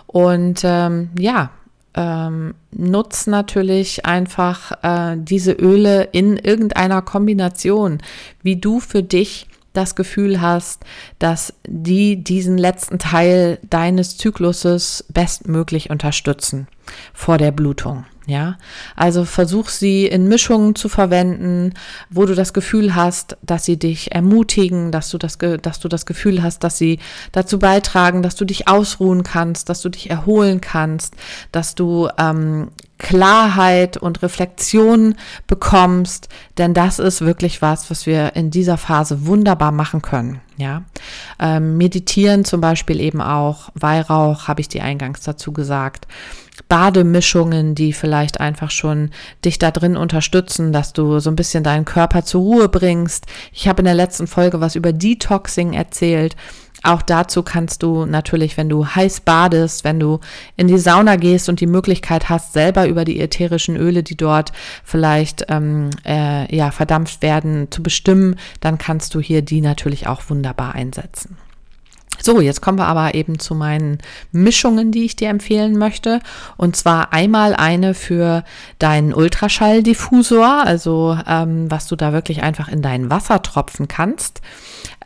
Und 0.08 0.62
ähm, 0.64 1.10
ja, 1.18 1.52
ähm, 1.94 2.56
nutz 2.72 3.28
natürlich 3.28 4.06
einfach 4.06 4.72
äh, 4.84 5.18
diese 5.18 5.52
Öle 5.52 6.04
in 6.04 6.38
irgendeiner 6.38 7.02
Kombination, 7.02 8.00
wie 8.42 8.56
du 8.56 8.80
für 8.80 9.04
dich 9.04 9.48
das 9.74 9.96
Gefühl 9.96 10.42
hast, 10.42 10.84
dass 11.20 11.54
die 11.68 12.24
diesen 12.24 12.58
letzten 12.58 13.00
Teil 13.00 13.60
deines 13.70 14.18
Zykluses 14.18 15.06
bestmöglich 15.10 15.90
unterstützen 15.90 16.68
vor 17.14 17.38
der 17.38 17.52
Blutung. 17.52 18.06
Ja, 18.28 18.58
also 18.96 19.26
versuch 19.26 19.70
sie 19.70 20.06
in 20.06 20.28
Mischungen 20.28 20.76
zu 20.76 20.90
verwenden, 20.90 21.74
wo 22.12 22.26
du 22.26 22.36
das 22.36 22.54
Gefühl 22.54 22.94
hast, 22.94 23.36
dass 23.42 23.66
sie 23.66 23.78
dich 23.78 24.12
ermutigen, 24.12 24.92
dass 24.92 25.10
du 25.10 25.18
das, 25.18 25.40
dass 25.40 25.80
du 25.80 25.88
das 25.88 26.06
Gefühl 26.06 26.44
hast, 26.44 26.64
dass 26.64 26.78
sie 26.78 27.00
dazu 27.32 27.58
beitragen, 27.58 28.22
dass 28.22 28.36
du 28.36 28.46
dich 28.46 28.68
ausruhen 28.68 29.24
kannst, 29.24 29.70
dass 29.70 29.82
du 29.82 29.90
dich 29.90 30.12
erholen 30.12 30.62
kannst, 30.62 31.16
dass 31.52 31.74
du 31.74 32.10
ähm, 32.20 32.70
Klarheit 33.02 33.98
und 33.98 34.22
Reflexion 34.22 35.16
bekommst, 35.48 36.30
denn 36.60 36.76
das 36.76 37.00
ist 37.00 37.22
wirklich 37.22 37.60
was, 37.60 37.90
was 37.90 38.06
wir 38.06 38.36
in 38.36 38.52
dieser 38.52 38.78
Phase 38.78 39.26
wunderbar 39.26 39.72
machen 39.72 40.04
können. 40.04 40.40
Ja, 40.58 40.84
ähm, 41.40 41.78
meditieren 41.78 42.46
zum 42.46 42.62
Beispiel 42.62 43.00
eben 43.00 43.20
auch, 43.20 43.70
Weihrauch 43.74 44.48
habe 44.48 44.62
ich 44.62 44.70
dir 44.70 44.84
eingangs 44.84 45.22
dazu 45.22 45.52
gesagt. 45.52 46.06
Bademischungen, 46.70 47.74
die 47.74 47.92
vielleicht 47.92 48.40
einfach 48.40 48.70
schon 48.70 49.10
dich 49.44 49.58
da 49.58 49.72
drin 49.72 49.98
unterstützen, 49.98 50.72
dass 50.72 50.94
du 50.94 51.20
so 51.20 51.32
ein 51.32 51.36
bisschen 51.36 51.64
deinen 51.64 51.86
Körper 51.86 52.24
zur 52.24 52.42
Ruhe 52.42 52.70
bringst. 52.70 53.26
Ich 53.52 53.68
habe 53.68 53.82
in 53.82 53.86
der 53.86 53.96
letzten 53.96 54.28
Folge 54.28 54.62
was 54.62 54.76
über 54.76 54.94
Detoxing 54.94 55.74
erzählt. 55.74 56.36
Auch 56.84 57.02
dazu 57.02 57.44
kannst 57.44 57.84
du 57.84 58.06
natürlich, 58.06 58.58
wenn 58.58 58.70
du 58.70 58.86
heiß 58.86 59.22
badest, 59.22 59.84
wenn 59.84 60.00
du 60.00 60.20
in 60.58 60.68
die 60.68 60.80
Sauna 60.80 61.16
gehst 61.16 61.48
und 61.48 61.60
die 61.60 61.68
Möglichkeit 61.68 62.30
hast, 62.30 62.54
selber 62.54 62.88
über 62.88 63.06
die 63.06 63.20
ätherischen 63.20 63.76
Öle, 63.76 64.02
die 64.02 64.18
dort 64.18 64.52
vielleicht 64.84 65.46
ähm, 65.50 65.92
äh, 66.06 66.54
ja, 66.56 66.72
verdampft 66.72 67.22
werden, 67.22 67.70
zu 67.72 67.84
bestimmen, 67.84 68.36
dann 68.62 68.78
kannst 68.78 69.14
du 69.14 69.20
hier 69.20 69.42
die 69.42 69.62
natürlich 69.62 70.08
auch 70.08 70.22
wunderbar 70.30 70.74
einsetzen. 70.74 71.38
So, 72.24 72.40
jetzt 72.40 72.62
kommen 72.62 72.78
wir 72.78 72.88
aber 72.88 73.16
eben 73.16 73.40
zu 73.40 73.56
meinen 73.56 73.98
Mischungen, 74.32 74.92
die 74.92 75.06
ich 75.06 75.16
dir 75.16 75.30
empfehlen 75.30 75.78
möchte. 75.78 76.20
Und 76.58 76.76
zwar 76.76 77.14
einmal 77.14 77.56
eine 77.56 77.94
für 77.94 78.44
deinen 78.80 79.14
Ultraschalldiffusor, 79.14 80.64
also 80.66 81.18
ähm, 81.28 81.70
was 81.70 81.88
du 81.88 81.96
da 81.96 82.14
wirklich 82.14 82.44
einfach 82.44 82.68
in 82.68 82.82
dein 82.82 83.10
Wasser 83.10 83.42
tropfen 83.42 83.88
kannst. 83.88 84.42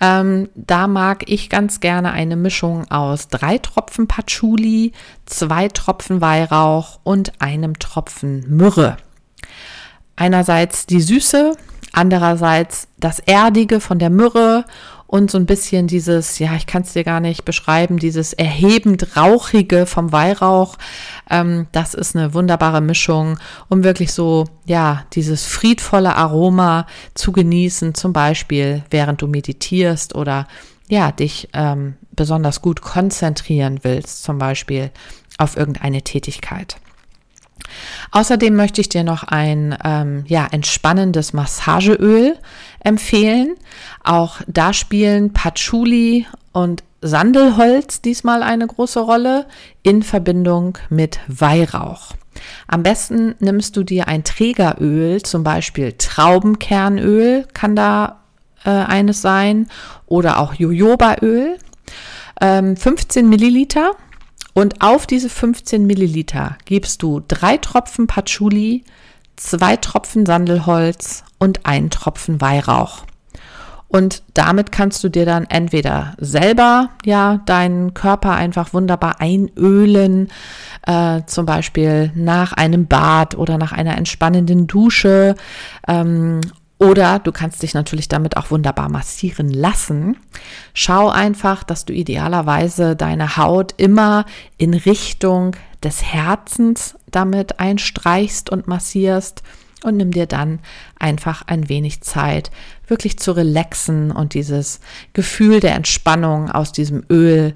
Ähm, 0.01 0.49
da 0.55 0.87
mag 0.87 1.29
ich 1.29 1.49
ganz 1.49 1.79
gerne 1.79 2.11
eine 2.11 2.35
Mischung 2.35 2.89
aus 2.91 3.29
drei 3.29 3.57
Tropfen 3.57 4.07
Patchouli, 4.07 4.91
zwei 5.25 5.69
Tropfen 5.69 6.19
Weihrauch 6.19 6.99
und 7.03 7.41
einem 7.41 7.79
Tropfen 7.79 8.45
Myrrhe. 8.49 8.97
Einerseits 10.17 10.85
die 10.85 11.01
Süße, 11.01 11.55
andererseits 11.93 12.87
das 12.97 13.19
Erdige 13.19 13.79
von 13.79 13.99
der 13.99 14.09
Myrrhe 14.09 14.65
und 15.07 15.29
so 15.29 15.37
ein 15.37 15.45
bisschen 15.45 15.87
dieses, 15.87 16.39
ja, 16.39 16.55
ich 16.55 16.65
kann 16.65 16.81
es 16.81 16.93
dir 16.93 17.03
gar 17.03 17.19
nicht 17.19 17.45
beschreiben, 17.45 17.97
dieses 17.97 18.33
erhebend 18.33 19.15
rauchige 19.15 19.85
vom 19.85 20.11
Weihrauch. 20.11 20.77
Ähm, 21.29 21.67
das 21.71 21.93
ist 21.93 22.15
eine 22.15 22.33
wunderbare 22.33 22.81
Mischung, 22.81 23.37
um 23.69 23.83
wirklich 23.83 24.11
so, 24.13 24.45
ja, 24.65 25.05
dieses 25.13 25.45
friedvolle 25.45 26.15
Aroma 26.15 26.87
zu 27.13 27.31
genießen, 27.31 27.93
zum 27.93 28.13
Beispiel 28.13 28.83
während 28.89 29.21
du 29.21 29.27
meditierst 29.27 30.15
oder 30.15 30.47
ja, 30.87 31.11
dich 31.11 31.49
ähm, 31.53 31.95
besonders 32.11 32.61
gut 32.61 32.81
konzentrieren 32.81 33.79
willst, 33.83 34.23
zum 34.23 34.37
Beispiel 34.37 34.91
auf 35.37 35.57
irgendeine 35.57 36.01
Tätigkeit. 36.01 36.77
Außerdem 38.11 38.55
möchte 38.55 38.81
ich 38.81 38.89
dir 38.89 39.03
noch 39.03 39.23
ein 39.23 39.77
ähm, 39.83 40.23
ja, 40.27 40.47
entspannendes 40.51 41.33
Massageöl 41.33 42.37
empfehlen. 42.79 43.55
Auch 44.03 44.41
da 44.47 44.73
spielen 44.73 45.33
Patchouli 45.33 46.25
und 46.51 46.83
Sandelholz 47.01 48.01
diesmal 48.01 48.41
eine 48.41 48.65
große 48.65 48.99
Rolle 48.99 49.45
in 49.83 50.01
Verbindung 50.03 50.77
mit 50.89 51.19
Weihrauch. 51.27 52.13
Am 52.67 52.83
besten 52.83 53.35
nimmst 53.39 53.77
du 53.77 53.83
dir 53.83 54.07
ein 54.07 54.23
Trägeröl, 54.23 55.21
zum 55.21 55.43
Beispiel 55.43 55.93
Traubenkernöl 55.97 57.45
kann 57.53 57.75
da 57.75 58.21
äh, 58.65 58.69
eines 58.69 59.21
sein 59.21 59.67
oder 60.07 60.39
auch 60.39 60.53
Jojobaöl, 60.53 61.57
ähm, 62.41 62.75
15 62.75 63.29
Milliliter 63.29 63.91
und 64.55 64.81
auf 64.81 65.05
diese 65.05 65.29
15 65.29 65.85
Milliliter 65.85 66.57
gibst 66.63 67.03
du 67.03 67.21
drei 67.27 67.57
Tropfen 67.57 68.07
Patchouli, 68.07 68.85
zwei 69.35 69.75
Tropfen 69.75 70.25
Sandelholz 70.25 71.25
und 71.39 71.65
einen 71.65 71.89
Tropfen 71.89 72.39
Weihrauch. 72.39 73.03
Und 73.89 74.23
damit 74.33 74.71
kannst 74.71 75.03
du 75.03 75.09
dir 75.09 75.25
dann 75.25 75.45
entweder 75.45 76.15
selber 76.17 76.89
ja 77.03 77.41
deinen 77.45 77.93
Körper 77.93 78.31
einfach 78.31 78.73
wunderbar 78.73 79.19
einölen, 79.19 80.29
äh, 80.87 81.21
zum 81.25 81.45
Beispiel 81.45 82.13
nach 82.15 82.53
einem 82.53 82.87
Bad 82.87 83.37
oder 83.37 83.57
nach 83.57 83.73
einer 83.73 83.97
entspannenden 83.97 84.67
Dusche. 84.67 85.35
Ähm, 85.85 86.39
oder 86.77 87.19
du 87.19 87.31
kannst 87.31 87.63
dich 87.63 87.73
natürlich 87.73 88.09
damit 88.09 88.35
auch 88.37 88.51
wunderbar 88.51 88.89
massieren 88.89 89.49
lassen. 89.49 90.17
Schau 90.73 91.09
einfach, 91.09 91.63
dass 91.63 91.85
du 91.85 91.93
idealerweise 91.93 92.95
deine 92.95 93.37
Haut 93.37 93.73
immer 93.77 94.25
in 94.57 94.73
Richtung 94.73 95.55
des 95.83 96.03
Herzens 96.03 96.95
damit 97.09 97.59
einstreichst 97.59 98.49
und 98.49 98.67
massierst 98.67 99.41
und 99.83 99.97
nimm 99.97 100.11
dir 100.11 100.25
dann 100.25 100.59
einfach 100.99 101.43
ein 101.47 101.69
wenig 101.69 102.01
Zeit, 102.01 102.51
wirklich 102.87 103.19
zu 103.19 103.31
relaxen 103.31 104.11
und 104.11 104.33
dieses 104.33 104.79
Gefühl 105.13 105.59
der 105.59 105.75
Entspannung 105.75 106.49
aus 106.49 106.71
diesem 106.71 107.03
Öl, 107.09 107.53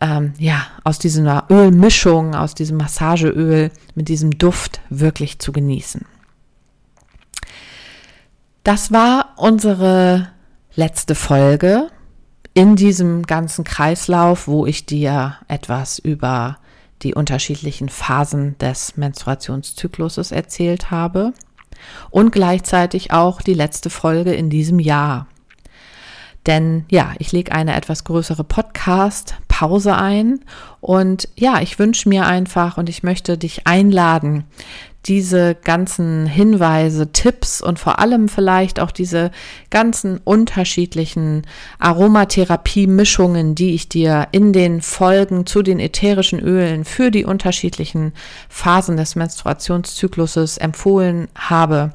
ähm, 0.00 0.32
ja, 0.38 0.66
aus 0.84 0.98
dieser 0.98 1.44
Ölmischung, 1.50 2.34
aus 2.34 2.54
diesem 2.54 2.78
Massageöl 2.78 3.70
mit 3.94 4.08
diesem 4.08 4.38
Duft 4.38 4.80
wirklich 4.90 5.38
zu 5.38 5.52
genießen. 5.52 6.04
Das 8.66 8.90
war 8.90 9.34
unsere 9.36 10.26
letzte 10.74 11.14
Folge 11.14 11.88
in 12.52 12.74
diesem 12.74 13.22
ganzen 13.22 13.62
Kreislauf, 13.62 14.48
wo 14.48 14.66
ich 14.66 14.86
dir 14.86 15.36
etwas 15.46 16.00
über 16.00 16.58
die 17.02 17.14
unterschiedlichen 17.14 17.88
Phasen 17.88 18.58
des 18.58 18.96
Menstruationszykluses 18.96 20.32
erzählt 20.32 20.90
habe 20.90 21.32
und 22.10 22.32
gleichzeitig 22.32 23.12
auch 23.12 23.40
die 23.40 23.54
letzte 23.54 23.88
Folge 23.88 24.34
in 24.34 24.50
diesem 24.50 24.80
Jahr. 24.80 25.28
Denn 26.46 26.86
ja, 26.90 27.12
ich 27.20 27.30
lege 27.30 27.52
eine 27.52 27.76
etwas 27.76 28.02
größere 28.02 28.42
Podcast-Pause 28.42 29.94
ein 29.94 30.40
und 30.80 31.28
ja, 31.36 31.60
ich 31.60 31.78
wünsche 31.78 32.08
mir 32.08 32.26
einfach 32.26 32.78
und 32.78 32.88
ich 32.88 33.04
möchte 33.04 33.38
dich 33.38 33.68
einladen, 33.68 34.44
diese 35.08 35.54
ganzen 35.54 36.26
Hinweise, 36.26 37.12
Tipps 37.12 37.60
und 37.60 37.78
vor 37.78 37.98
allem 37.98 38.28
vielleicht 38.28 38.80
auch 38.80 38.90
diese 38.90 39.30
ganzen 39.70 40.18
unterschiedlichen 40.18 41.42
Aromatherapie-Mischungen, 41.78 43.54
die 43.54 43.74
ich 43.74 43.88
dir 43.88 44.28
in 44.32 44.52
den 44.52 44.82
Folgen 44.82 45.46
zu 45.46 45.62
den 45.62 45.80
ätherischen 45.80 46.40
Ölen 46.40 46.84
für 46.84 47.10
die 47.10 47.24
unterschiedlichen 47.24 48.12
Phasen 48.48 48.96
des 48.96 49.16
Menstruationszykluses 49.16 50.58
empfohlen 50.58 51.28
habe, 51.36 51.92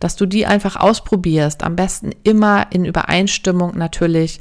dass 0.00 0.16
du 0.16 0.26
die 0.26 0.46
einfach 0.46 0.76
ausprobierst. 0.76 1.62
Am 1.62 1.76
besten 1.76 2.10
immer 2.22 2.68
in 2.70 2.84
Übereinstimmung 2.84 3.76
natürlich 3.76 4.40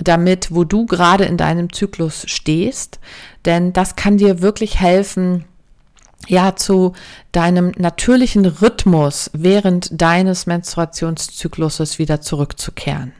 damit, 0.00 0.48
wo 0.50 0.64
du 0.64 0.86
gerade 0.86 1.24
in 1.24 1.36
deinem 1.36 1.72
Zyklus 1.72 2.24
stehst. 2.26 2.98
Denn 3.44 3.72
das 3.72 3.96
kann 3.96 4.16
dir 4.16 4.42
wirklich 4.42 4.80
helfen, 4.80 5.44
ja 6.28 6.56
zu 6.56 6.92
deinem 7.32 7.72
natürlichen 7.76 8.46
Rhythmus 8.46 9.30
während 9.32 10.00
deines 10.00 10.46
Menstruationszykluses 10.46 11.98
wieder 11.98 12.20
zurückzukehren. 12.20 13.12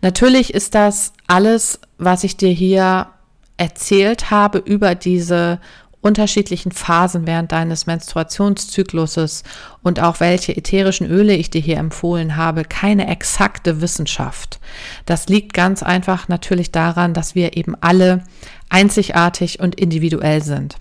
Natürlich 0.00 0.54
ist 0.54 0.74
das 0.74 1.12
alles, 1.26 1.80
was 1.98 2.24
ich 2.24 2.36
dir 2.36 2.50
hier 2.50 3.08
erzählt 3.56 4.30
habe 4.30 4.58
über 4.58 4.94
diese 4.94 5.58
unterschiedlichen 6.00 6.70
Phasen 6.70 7.26
während 7.26 7.50
deines 7.50 7.86
Menstruationszykluses 7.86 9.42
und 9.82 10.00
auch 10.00 10.20
welche 10.20 10.56
ätherischen 10.56 11.10
Öle 11.10 11.34
ich 11.34 11.50
dir 11.50 11.60
hier 11.60 11.78
empfohlen 11.78 12.36
habe, 12.36 12.62
keine 12.62 13.08
exakte 13.08 13.80
Wissenschaft. 13.80 14.60
Das 15.06 15.28
liegt 15.28 15.54
ganz 15.54 15.82
einfach 15.82 16.28
natürlich 16.28 16.70
daran, 16.70 17.14
dass 17.14 17.34
wir 17.34 17.56
eben 17.56 17.74
alle 17.80 18.22
einzigartig 18.68 19.58
und 19.58 19.74
individuell 19.74 20.42
sind. 20.42 20.76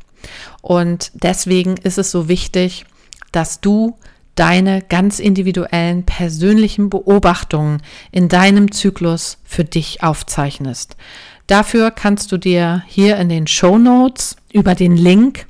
Und 0.61 1.11
deswegen 1.13 1.77
ist 1.77 1.97
es 1.97 2.11
so 2.11 2.27
wichtig, 2.27 2.85
dass 3.31 3.61
du 3.61 3.97
deine 4.35 4.81
ganz 4.83 5.19
individuellen 5.19 6.03
persönlichen 6.03 6.89
Beobachtungen 6.89 7.81
in 8.11 8.29
deinem 8.29 8.71
Zyklus 8.71 9.39
für 9.43 9.63
dich 9.63 10.03
aufzeichnest. 10.03 10.95
Dafür 11.47 11.91
kannst 11.91 12.31
du 12.31 12.37
dir 12.37 12.83
hier 12.87 13.17
in 13.17 13.29
den 13.29 13.47
Show 13.47 13.77
Notes 13.77 14.35
über 14.51 14.75
den 14.75 14.95
Link 14.95 15.47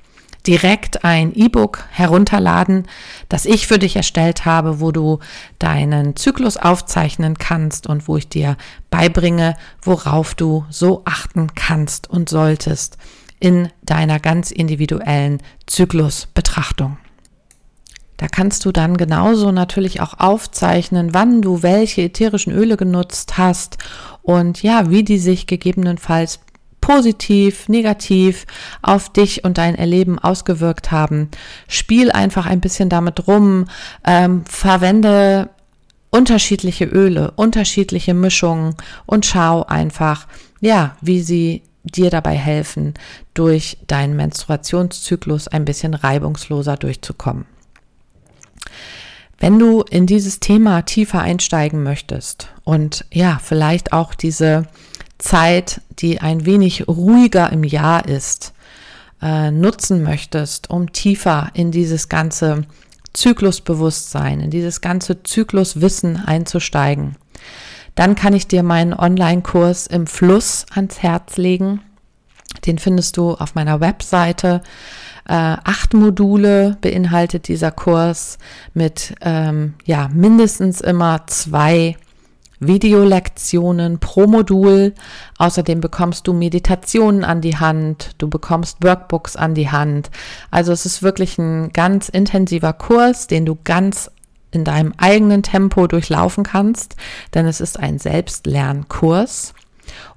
direkt 0.47 1.03
ein 1.03 1.33
E-Book 1.33 1.83
herunterladen, 1.91 2.87
das 3.27 3.45
ich 3.45 3.67
für 3.67 3.77
dich 3.77 3.97
erstellt 3.97 4.45
habe, 4.45 4.79
wo 4.79 4.91
du 4.91 5.19
deinen 5.59 6.15
Zyklus 6.15 6.55
aufzeichnen 6.55 7.37
kannst 7.37 7.85
und 7.87 8.07
wo 8.07 8.15
ich 8.15 8.29
dir 8.29 8.55
beibringe, 8.89 9.55
worauf 9.81 10.35
du 10.35 10.65
so 10.69 11.01
achten 11.03 11.53
kannst 11.53 12.09
und 12.09 12.29
solltest, 12.29 12.97
in 13.39 13.69
deiner 13.83 14.19
ganz 14.19 14.51
individuellen 14.51 15.41
Zyklusbetrachtung. 15.65 16.97
Da 18.17 18.27
kannst 18.27 18.65
du 18.65 18.71
dann 18.71 18.97
genauso 18.97 19.51
natürlich 19.51 20.01
auch 20.01 20.19
aufzeichnen, 20.19 21.13
wann 21.13 21.43
du 21.43 21.61
welche 21.61 22.01
ätherischen 22.03 22.51
Öle 22.51 22.75
genutzt 22.75 23.37
hast 23.37 23.77
und 24.23 24.63
ja, 24.63 24.89
wie 24.89 25.03
die 25.03 25.19
sich 25.19 25.45
gegebenenfalls 25.45 26.39
positiv, 26.81 27.69
negativ 27.69 28.45
auf 28.81 29.11
dich 29.11 29.43
und 29.43 29.57
dein 29.57 29.75
Erleben 29.75 30.19
ausgewirkt 30.19 30.91
haben. 30.91 31.29
Spiel 31.67 32.11
einfach 32.11 32.45
ein 32.45 32.61
bisschen 32.61 32.89
damit 32.89 33.27
rum, 33.27 33.65
ähm, 34.05 34.45
verwende 34.45 35.49
unterschiedliche 36.09 36.85
Öle, 36.85 37.31
unterschiedliche 37.35 38.13
Mischungen 38.13 38.75
und 39.05 39.25
schau 39.25 39.63
einfach, 39.63 40.27
ja, 40.61 40.95
wie 41.01 41.21
sie 41.21 41.63
dir 41.87 42.09
dabei 42.09 42.35
helfen, 42.35 42.93
durch 43.33 43.77
deinen 43.87 44.15
Menstruationszyklus 44.15 45.47
ein 45.47 45.65
bisschen 45.65 45.93
reibungsloser 45.93 46.77
durchzukommen. 46.77 47.45
Wenn 49.39 49.59
du 49.59 49.81
in 49.83 50.07
dieses 50.07 50.39
Thema 50.39 50.81
tiefer 50.81 51.21
einsteigen 51.21 51.83
möchtest 51.83 52.49
und 52.63 53.05
ja, 53.11 53.39
vielleicht 53.43 53.93
auch 53.93 54.15
diese 54.15 54.67
Zeit, 55.19 55.81
die 55.99 56.21
ein 56.21 56.45
wenig 56.45 56.87
ruhiger 56.87 57.51
im 57.51 57.63
Jahr 57.63 58.07
ist, 58.07 58.53
äh, 59.21 59.51
nutzen 59.51 60.03
möchtest, 60.03 60.69
um 60.69 60.91
tiefer 60.91 61.51
in 61.53 61.71
dieses 61.71 62.09
ganze 62.09 62.65
Zyklusbewusstsein, 63.13 64.39
in 64.41 64.51
dieses 64.51 64.81
ganze 64.81 65.23
Zykluswissen 65.23 66.17
einzusteigen, 66.17 67.15
dann 67.97 68.13
kann 68.13 68.33
ich 68.33 68.47
dir 68.47 68.61
meinen 68.61 68.93
Online-Kurs 68.93 69.87
im 69.87 70.05
Fluss 70.05 70.67
ans 70.73 71.01
Herz 71.01 71.37
legen. 71.37 71.81
Den 72.67 72.77
findest 72.77 73.17
du 73.17 73.31
auf 73.33 73.55
meiner 73.55 73.81
Webseite. 73.81 74.61
Äh, 75.27 75.33
acht 75.33 75.95
Module 75.95 76.77
beinhaltet 76.79 77.47
dieser 77.47 77.71
Kurs 77.71 78.37
mit 78.75 79.15
ähm, 79.21 79.73
ja 79.83 80.09
mindestens 80.13 80.79
immer 80.79 81.25
zwei 81.25 81.97
Videolektionen 82.59 83.99
pro 83.99 84.27
Modul. 84.27 84.93
Außerdem 85.39 85.81
bekommst 85.81 86.27
du 86.27 86.33
Meditationen 86.33 87.23
an 87.23 87.41
die 87.41 87.57
Hand, 87.57 88.11
du 88.19 88.29
bekommst 88.29 88.77
Workbooks 88.83 89.35
an 89.35 89.55
die 89.55 89.71
Hand. 89.71 90.11
Also 90.51 90.71
es 90.71 90.85
ist 90.85 91.01
wirklich 91.01 91.39
ein 91.39 91.73
ganz 91.73 92.09
intensiver 92.09 92.73
Kurs, 92.73 93.25
den 93.25 93.47
du 93.47 93.57
ganz 93.63 94.11
in 94.51 94.63
deinem 94.63 94.93
eigenen 94.97 95.43
Tempo 95.43 95.87
durchlaufen 95.87 96.43
kannst, 96.43 96.95
denn 97.33 97.45
es 97.45 97.61
ist 97.61 97.79
ein 97.79 97.99
Selbstlernkurs. 97.99 99.53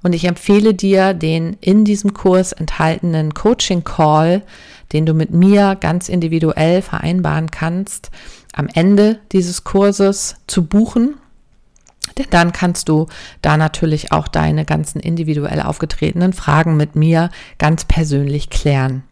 Und 0.02 0.14
ich 0.14 0.24
empfehle 0.24 0.74
dir 0.74 1.14
den 1.14 1.56
in 1.60 1.84
diesem 1.84 2.14
Kurs 2.14 2.52
enthaltenen 2.52 3.34
Coaching 3.34 3.84
Call, 3.84 4.42
den 4.92 5.06
du 5.06 5.14
mit 5.14 5.32
mir 5.32 5.76
ganz 5.76 6.08
individuell 6.08 6.82
vereinbaren 6.82 7.50
kannst, 7.50 8.10
am 8.52 8.68
Ende 8.72 9.20
dieses 9.32 9.64
Kurses 9.64 10.36
zu 10.46 10.64
buchen. 10.64 11.14
Denn 12.18 12.26
dann 12.30 12.52
kannst 12.52 12.88
du 12.88 13.06
da 13.42 13.56
natürlich 13.56 14.10
auch 14.10 14.26
deine 14.26 14.64
ganzen 14.64 15.00
individuell 15.00 15.62
aufgetretenen 15.62 16.32
Fragen 16.32 16.76
mit 16.76 16.96
mir 16.96 17.30
ganz 17.58 17.84
persönlich 17.84 18.50
klären. 18.50 19.04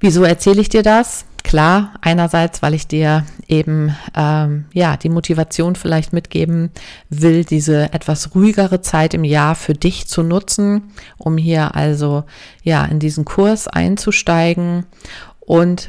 Wieso 0.00 0.22
erzähle 0.22 0.60
ich 0.60 0.68
dir 0.68 0.82
das? 0.82 1.24
Klar, 1.48 1.94
einerseits, 2.02 2.60
weil 2.60 2.74
ich 2.74 2.88
dir 2.88 3.24
eben 3.46 3.96
ähm, 4.14 4.66
ja 4.74 4.98
die 4.98 5.08
Motivation 5.08 5.76
vielleicht 5.76 6.12
mitgeben 6.12 6.70
will, 7.08 7.46
diese 7.46 7.94
etwas 7.94 8.34
ruhigere 8.34 8.82
Zeit 8.82 9.14
im 9.14 9.24
Jahr 9.24 9.54
für 9.54 9.72
dich 9.72 10.08
zu 10.08 10.22
nutzen, 10.22 10.92
um 11.16 11.38
hier 11.38 11.74
also 11.74 12.24
ja 12.64 12.84
in 12.84 12.98
diesen 12.98 13.24
Kurs 13.24 13.66
einzusteigen. 13.66 14.84
Und 15.40 15.88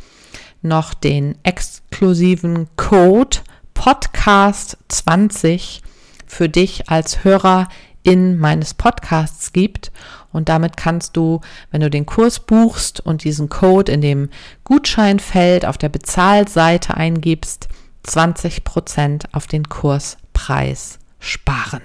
noch 0.63 0.95
den 0.95 1.35
exklusiven 1.43 2.69
Code 2.75 3.38
Podcast 3.75 4.79
20 4.88 5.83
für 6.25 6.49
dich 6.49 6.89
als 6.89 7.23
Hörer 7.23 7.67
in 8.05 8.37
meines 8.37 8.73
Podcasts 8.73 9.51
gibt. 9.51 9.91
Und 10.31 10.47
damit 10.47 10.77
kannst 10.77 11.17
du, 11.17 11.41
wenn 11.71 11.81
du 11.81 11.89
den 11.89 12.05
Kurs 12.05 12.39
buchst 12.39 12.99
und 13.01 13.23
diesen 13.23 13.49
Code 13.49 13.91
in 13.91 14.01
dem 14.01 14.29
Gutscheinfeld 14.63 15.65
auf 15.65 15.77
der 15.77 15.89
Bezahlseite 15.89 16.95
eingibst, 16.95 17.67
20% 18.05 19.23
auf 19.31 19.47
den 19.47 19.67
Kurspreis 19.67 20.99
sparen. 21.19 21.81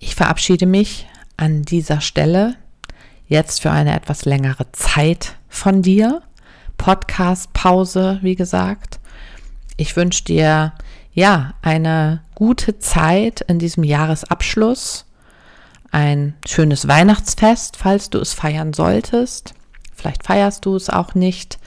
Ich 0.00 0.16
verabschiede 0.16 0.66
mich 0.66 1.06
an 1.36 1.62
dieser 1.62 2.00
Stelle 2.00 2.56
jetzt 3.28 3.62
für 3.62 3.70
eine 3.70 3.94
etwas 3.94 4.24
längere 4.24 4.70
Zeit 4.72 5.36
von 5.48 5.82
dir. 5.82 6.22
Podcast-Pause, 6.76 8.18
wie 8.22 8.34
gesagt. 8.34 8.98
Ich 9.76 9.94
wünsche 9.96 10.24
dir 10.24 10.72
ja 11.16 11.54
eine 11.62 12.22
gute 12.34 12.78
Zeit 12.78 13.40
in 13.40 13.58
diesem 13.58 13.82
Jahresabschluss. 13.82 15.06
Ein 15.90 16.34
schönes 16.46 16.86
Weihnachtsfest, 16.86 17.76
falls 17.76 18.10
du 18.10 18.18
es 18.18 18.34
feiern 18.34 18.72
solltest. 18.74 19.54
Vielleicht 19.94 20.24
feierst 20.24 20.66
du 20.66 20.76
es 20.76 20.90
auch 20.90 21.14
nicht. 21.14 21.58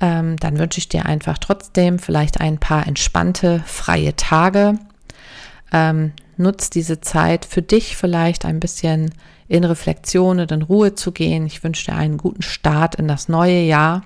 Ähm, 0.00 0.36
dann 0.38 0.58
wünsche 0.58 0.78
ich 0.78 0.88
dir 0.88 1.04
einfach 1.06 1.38
trotzdem 1.38 1.98
vielleicht 1.98 2.40
ein 2.40 2.58
paar 2.58 2.86
entspannte, 2.86 3.62
freie 3.66 4.16
Tage. 4.16 4.78
Ähm, 5.70 6.12
nutz 6.38 6.70
diese 6.70 7.00
Zeit 7.02 7.44
für 7.44 7.62
dich 7.62 7.96
vielleicht 7.96 8.46
ein 8.46 8.58
bisschen 8.58 9.12
in 9.48 9.64
Reflexion 9.64 10.40
und 10.40 10.50
in 10.50 10.62
Ruhe 10.62 10.94
zu 10.94 11.12
gehen. 11.12 11.44
Ich 11.44 11.62
wünsche 11.62 11.90
dir 11.90 11.96
einen 11.96 12.16
guten 12.16 12.42
Start 12.42 12.94
in 12.94 13.06
das 13.06 13.28
neue 13.28 13.60
Jahr. 13.60 14.02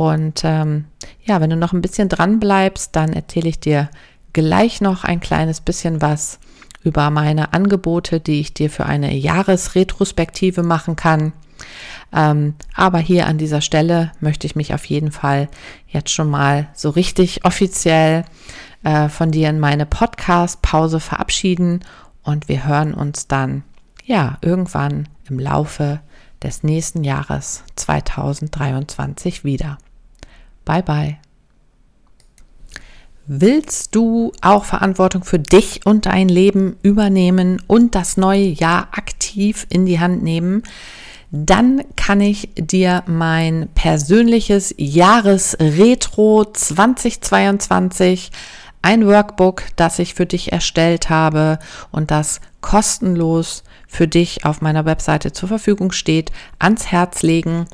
Und 0.00 0.44
ähm, 0.44 0.86
ja, 1.24 1.42
wenn 1.42 1.50
du 1.50 1.56
noch 1.56 1.74
ein 1.74 1.82
bisschen 1.82 2.08
dran 2.08 2.40
bleibst, 2.40 2.96
dann 2.96 3.12
erzähle 3.12 3.50
ich 3.50 3.60
dir 3.60 3.90
gleich 4.32 4.80
noch 4.80 5.04
ein 5.04 5.20
kleines 5.20 5.60
bisschen 5.60 6.00
was 6.00 6.40
über 6.82 7.10
meine 7.10 7.52
Angebote, 7.52 8.18
die 8.18 8.40
ich 8.40 8.54
dir 8.54 8.70
für 8.70 8.86
eine 8.86 9.14
Jahresretrospektive 9.14 10.62
machen 10.62 10.96
kann. 10.96 11.34
Ähm, 12.14 12.54
aber 12.74 12.96
hier 12.96 13.26
an 13.26 13.36
dieser 13.36 13.60
Stelle 13.60 14.10
möchte 14.20 14.46
ich 14.46 14.56
mich 14.56 14.72
auf 14.72 14.86
jeden 14.86 15.12
Fall 15.12 15.50
jetzt 15.86 16.12
schon 16.12 16.30
mal 16.30 16.68
so 16.72 16.88
richtig 16.88 17.44
offiziell 17.44 18.24
äh, 18.82 19.10
von 19.10 19.30
dir 19.30 19.50
in 19.50 19.60
meine 19.60 19.84
Podcast-Pause 19.84 21.00
verabschieden 21.00 21.80
und 22.22 22.48
wir 22.48 22.64
hören 22.64 22.94
uns 22.94 23.28
dann 23.28 23.64
ja 24.06 24.38
irgendwann 24.40 25.10
im 25.28 25.38
Laufe 25.38 26.00
des 26.42 26.62
nächsten 26.62 27.04
Jahres 27.04 27.64
2023 27.76 29.44
wieder. 29.44 29.76
Bye 30.64 30.82
bye. 30.82 31.18
Willst 33.26 33.94
du 33.94 34.32
auch 34.40 34.64
Verantwortung 34.64 35.22
für 35.22 35.38
dich 35.38 35.82
und 35.84 36.06
dein 36.06 36.28
Leben 36.28 36.76
übernehmen 36.82 37.62
und 37.68 37.94
das 37.94 38.16
neue 38.16 38.48
Jahr 38.48 38.88
aktiv 38.90 39.68
in 39.70 39.86
die 39.86 40.00
Hand 40.00 40.24
nehmen? 40.24 40.64
Dann 41.30 41.84
kann 41.94 42.20
ich 42.20 42.50
dir 42.56 43.04
mein 43.06 43.68
persönliches 43.76 44.74
Jahresretro 44.78 46.44
2022 46.44 48.32
ein 48.82 49.06
Workbook, 49.06 49.62
das 49.76 50.00
ich 50.00 50.14
für 50.14 50.26
dich 50.26 50.50
erstellt 50.50 51.08
habe 51.08 51.60
und 51.92 52.10
das 52.10 52.40
kostenlos 52.60 53.62
für 53.88 54.06
dich 54.06 54.44
auf 54.44 54.60
meiner 54.60 54.84
Webseite 54.84 55.32
zur 55.32 55.48
Verfügung 55.48 55.90
steht, 55.90 56.30
ans 56.58 56.86
Herz 56.86 57.22
legen. 57.22 57.66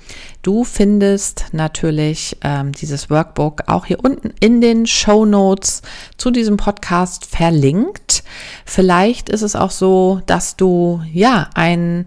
Du 0.43 0.65
findest 0.65 1.47
natürlich 1.53 2.39
ähm, 2.43 2.73
dieses 2.73 3.11
Workbook 3.11 3.65
auch 3.67 3.85
hier 3.85 4.03
unten 4.03 4.33
in 4.41 4.61
den 4.61 4.87
Show 4.87 5.27
Notes 5.27 5.83
zu 6.17 6.31
diesem 6.31 6.57
Podcast 6.57 7.27
verlinkt. 7.27 8.25
Vielleicht 8.65 9.29
ist 9.29 9.43
es 9.43 9.57
auch 9.57 9.71
so, 9.71 10.23
dass 10.27 10.57
du 10.57 11.03
ja 11.13 11.51
ein 11.55 12.07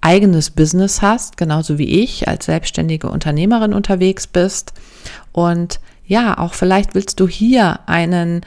eigenes 0.00 0.50
Business 0.50 1.02
hast, 1.02 1.36
genauso 1.36 1.78
wie 1.78 2.02
ich 2.02 2.28
als 2.28 2.46
selbstständige 2.46 3.08
Unternehmerin 3.08 3.72
unterwegs 3.72 4.26
bist 4.26 4.72
und 5.32 5.80
ja, 6.08 6.38
auch 6.38 6.54
vielleicht 6.54 6.94
willst 6.94 7.20
du 7.20 7.28
hier 7.28 7.80
einen 7.86 8.40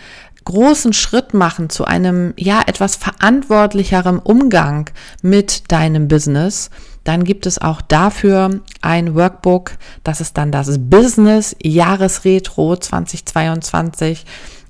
großen 0.45 0.93
Schritt 0.93 1.33
machen 1.33 1.69
zu 1.69 1.85
einem 1.85 2.33
ja 2.37 2.61
etwas 2.65 2.95
verantwortlicherem 2.95 4.19
Umgang 4.19 4.89
mit 5.21 5.71
deinem 5.71 6.07
Business, 6.07 6.69
dann 7.03 7.23
gibt 7.23 7.45
es 7.45 7.59
auch 7.59 7.81
dafür 7.81 8.61
ein 8.81 9.15
Workbook, 9.15 9.73
das 10.03 10.21
ist 10.21 10.37
dann 10.37 10.51
das 10.51 10.77
Business 10.79 11.55
Jahresretro 11.61 12.75
2022. 12.75 14.25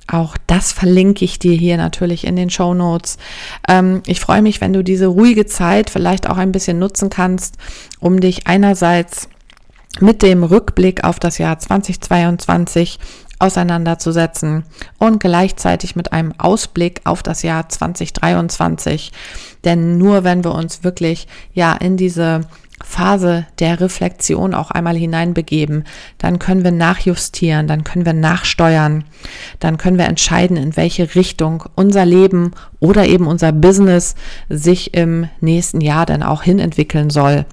Auch 0.08 0.36
das 0.48 0.74
verlinke 0.74 1.24
ich 1.24 1.40
dir 1.40 1.54
hier 1.54 1.78
natürlich 1.78 2.26
in 2.26 2.36
den 2.36 2.50
Show 2.50 2.74
Notes. 2.74 3.18
Ähm, 3.68 4.02
ich 4.06 4.20
freue 4.20 4.42
mich, 4.42 4.60
wenn 4.60 4.74
du 4.74 4.84
diese 4.84 5.08
ruhige 5.08 5.46
Zeit 5.46 5.90
vielleicht 5.90 6.30
auch 6.30 6.38
ein 6.38 6.52
bisschen 6.52 6.80
nutzen 6.80 7.10
kannst, 7.10 7.56
um 8.00 8.20
dich 8.20 8.48
einerseits 8.48 9.30
mit 10.00 10.22
dem 10.22 10.44
Rückblick 10.44 11.04
auf 11.04 11.20
das 11.20 11.38
Jahr 11.38 11.60
2022 11.60 13.00
auseinanderzusetzen 13.42 14.64
und 14.98 15.20
gleichzeitig 15.20 15.96
mit 15.96 16.14
einem 16.14 16.34
Ausblick 16.38 17.02
auf 17.04 17.24
das 17.24 17.44
Jahr 17.44 17.68
2023. 17.68 19.12
Denn 19.64 19.98
nur 19.98 20.24
wenn 20.24 20.44
wir 20.44 20.54
uns 20.54 20.84
wirklich 20.84 21.28
ja 21.54 21.74
in 21.74 21.98
diese 21.98 22.42
Phase 22.84 23.46
der 23.60 23.80
Reflexion 23.80 24.54
auch 24.54 24.72
einmal 24.72 24.96
hineinbegeben, 24.96 25.86
dann 26.18 26.40
können 26.40 26.64
wir 26.64 26.72
nachjustieren, 26.72 27.68
dann 27.68 27.84
können 27.84 28.06
wir 28.06 28.14
nachsteuern, 28.14 29.04
dann 29.60 29.78
können 29.78 29.98
wir 29.98 30.06
entscheiden, 30.06 30.58
in 30.58 30.76
welche 30.78 31.16
Richtung 31.16 31.64
unser 31.76 32.06
Leben 32.06 32.52
oder 32.80 33.06
eben 33.06 33.28
unser 33.28 33.52
Business 33.52 34.16
sich 34.50 34.94
im 34.94 35.28
nächsten 35.40 35.82
Jahr 35.82 36.06
dann 36.06 36.24
auch 36.24 36.44
hinentwickeln 36.44 37.10
soll. 37.10 37.46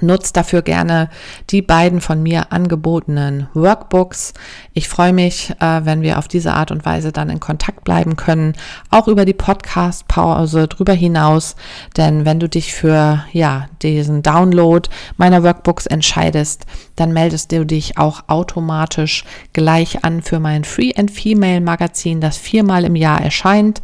Nutzt 0.00 0.36
dafür 0.36 0.62
gerne 0.62 1.08
die 1.50 1.62
beiden 1.62 2.00
von 2.00 2.22
mir 2.22 2.52
angebotenen 2.52 3.48
Workbooks. 3.54 4.34
Ich 4.72 4.88
freue 4.88 5.12
mich, 5.12 5.52
äh, 5.60 5.84
wenn 5.84 6.02
wir 6.02 6.18
auf 6.18 6.28
diese 6.28 6.54
Art 6.54 6.70
und 6.70 6.84
Weise 6.84 7.12
dann 7.12 7.30
in 7.30 7.40
Kontakt 7.40 7.84
bleiben 7.84 8.16
können, 8.16 8.54
auch 8.90 9.08
über 9.08 9.24
die 9.24 9.34
Podcast-Pause 9.34 10.68
drüber 10.68 10.92
hinaus. 10.92 11.56
Denn 11.96 12.24
wenn 12.24 12.40
du 12.40 12.48
dich 12.48 12.72
für 12.72 13.24
ja 13.32 13.66
diesen 13.82 14.22
Download 14.22 14.88
meiner 15.16 15.42
Workbooks 15.42 15.86
entscheidest, 15.86 16.66
dann 16.96 17.12
meldest 17.12 17.52
du 17.52 17.64
dich 17.64 17.98
auch 17.98 18.24
automatisch 18.28 19.24
gleich 19.52 20.04
an 20.04 20.22
für 20.22 20.40
mein 20.40 20.64
Free 20.64 20.92
and 20.96 21.10
Female 21.10 21.60
Magazin, 21.60 22.20
das 22.20 22.36
viermal 22.36 22.84
im 22.84 22.96
Jahr 22.96 23.20
erscheint 23.20 23.82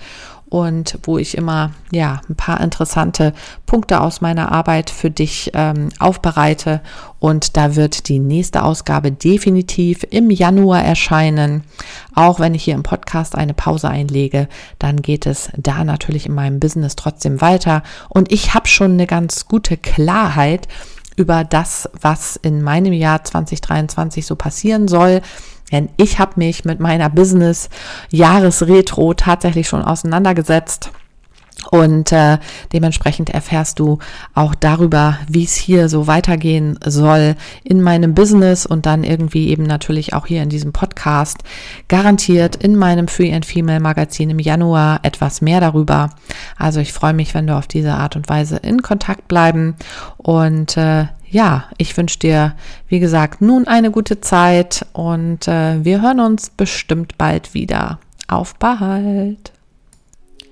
und 0.55 1.01
wo 1.03 1.19
ich 1.19 1.37
immer 1.37 1.73
ja 1.91 2.21
ein 2.29 2.37
paar 2.37 2.61
interessante 2.61 3.33
Punkte 3.67 4.01
aus 4.01 4.21
meiner 4.21 4.53
Arbeit 4.53 4.89
für 4.89 5.11
dich 5.11 5.51
ähm, 5.53 5.89
aufbereite. 5.99 6.81
Und 7.19 7.57
da 7.57 7.75
wird 7.75 8.09
die 8.09 8.21
nächste 8.21 8.63
Ausgabe 8.63 9.11
definitiv 9.11 10.07
im 10.11 10.31
Januar 10.31 10.85
erscheinen. 10.85 11.65
Auch 12.15 12.39
wenn 12.39 12.55
ich 12.55 12.63
hier 12.63 12.77
im 12.77 12.85
Podcast 12.85 13.35
eine 13.35 13.53
Pause 13.53 13.89
einlege, 13.89 14.49
dann 14.79 15.03
geht 15.03 15.27
es 15.27 15.49
da 15.57 15.83
natürlich 15.83 16.27
in 16.27 16.35
meinem 16.37 16.61
Business 16.61 16.95
trotzdem 16.95 17.41
weiter. 17.41 17.83
Und 18.09 18.31
ich 18.31 18.55
habe 18.55 18.69
schon 18.69 18.93
eine 18.93 19.09
ganz 19.09 19.49
gute 19.49 19.77
Klarheit 19.77 20.69
über 21.17 21.43
das, 21.43 21.91
was 22.01 22.37
in 22.37 22.63
meinem 22.63 22.93
Jahr 22.93 23.25
2023 23.25 24.25
so 24.25 24.37
passieren 24.37 24.87
soll. 24.87 25.21
Denn 25.75 25.89
ich 25.97 26.21
habe 26.21 26.35
mich 26.37 26.65
mit 26.65 26.79
meiner 26.79 27.11
Business-Jahresretro 27.11 29.15
tatsächlich 29.15 29.67
schon 29.67 29.83
auseinandergesetzt 29.83 30.93
Und 31.71 32.13
äh, 32.13 32.39
dementsprechend 32.73 33.31
erfährst 33.31 33.79
du 33.79 33.99
auch 34.35 34.55
darüber, 34.55 35.19
wie 35.29 35.45
es 35.45 35.55
hier 35.55 35.89
so 35.89 36.07
weitergehen 36.07 36.79
soll 36.85 37.37
in 37.63 37.83
meinem 37.83 38.15
Business 38.15 38.67
und 38.67 38.87
dann 38.87 39.05
irgendwie 39.05 39.49
eben 39.49 39.63
natürlich 39.63 40.13
auch 40.13 40.27
hier 40.27 40.43
in 40.43 40.49
diesem 40.49 40.73
Podcast. 40.73 41.39
Garantiert 41.89 42.57
in 42.57 42.77
meinem 42.77 43.09
Free 43.09 43.33
and 43.33 43.47
Female 43.47 43.81
Magazin 43.81 44.31
im 44.31 44.39
Januar 44.39 45.01
etwas 45.03 45.41
mehr 45.41 45.61
darüber. 45.61 46.11
Also 46.59 46.81
ich 46.81 46.93
freue 46.93 47.15
mich, 47.15 47.35
wenn 47.35 47.47
wir 47.47 47.57
auf 47.57 47.67
diese 47.67 47.95
Art 47.95 48.17
und 48.17 48.29
Weise 48.29 48.57
in 48.57 48.83
Kontakt 48.83 49.29
bleiben. 49.29 49.77
Und 50.19 50.77
äh, 50.77 51.07
ja, 51.35 51.65
ich 51.79 51.97
wünsche 51.97 52.21
dir, 52.21 52.55
wie 52.87 53.01
gesagt, 53.01 53.41
nun 53.41 53.67
eine 53.67 53.91
gute 53.91 54.21
Zeit 54.21 54.87
und 54.93 55.49
äh, 55.49 55.85
wir 55.85 56.01
hören 56.01 56.21
uns 56.21 56.49
bestimmt 56.49 57.19
bald 57.19 57.55
wieder. 57.55 57.99
Auf 58.29 58.55
bald! 58.55 59.53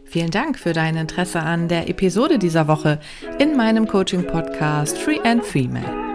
Vielen 0.05 0.33
Dank 0.33 0.59
für 0.59 0.73
dein 0.73 0.97
Interesse 0.97 1.41
an 1.41 1.69
der 1.69 1.89
Episode 1.89 2.39
dieser 2.41 2.67
Woche 2.67 2.99
in 3.39 3.57
meinem 3.57 3.87
Coaching-Podcast 3.87 4.99
Free 4.99 5.21
and 5.23 5.45
Female. 5.45 6.12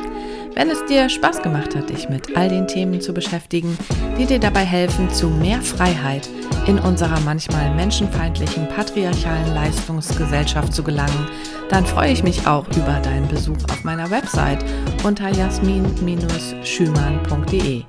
Wenn 0.58 0.70
es 0.72 0.84
dir 0.86 1.08
Spaß 1.08 1.44
gemacht 1.44 1.76
hat, 1.76 1.92
dich 1.92 2.10
mit 2.10 2.36
all 2.36 2.50
den 2.50 2.68
Themen 2.68 3.00
zu 3.00 3.14
beschäftigen, 3.14 3.78
die 4.18 4.26
dir 4.26 4.40
dabei 4.40 4.66
helfen, 4.66 5.08
zu 5.12 5.30
mehr 5.30 5.62
Freiheit 5.62 6.28
in 6.66 6.80
unserer 6.80 7.20
manchmal 7.20 7.76
menschenfeindlichen 7.76 8.68
patriarchalen 8.70 9.54
Leistungsgesellschaft 9.54 10.74
zu 10.74 10.82
gelangen, 10.82 11.28
dann 11.70 11.86
freue 11.86 12.12
ich 12.12 12.24
mich 12.24 12.48
auch 12.48 12.66
über 12.76 13.00
deinen 13.04 13.28
Besuch 13.28 13.60
auf 13.70 13.84
meiner 13.84 14.10
Website 14.10 14.66
unter 15.04 15.30
jasmin-schümann.de 15.30 17.84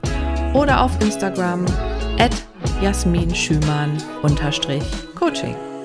oder 0.52 0.82
auf 0.82 0.92
Instagram 1.00 1.64
at 2.18 2.34
jasminschümann-coaching. 2.82 5.77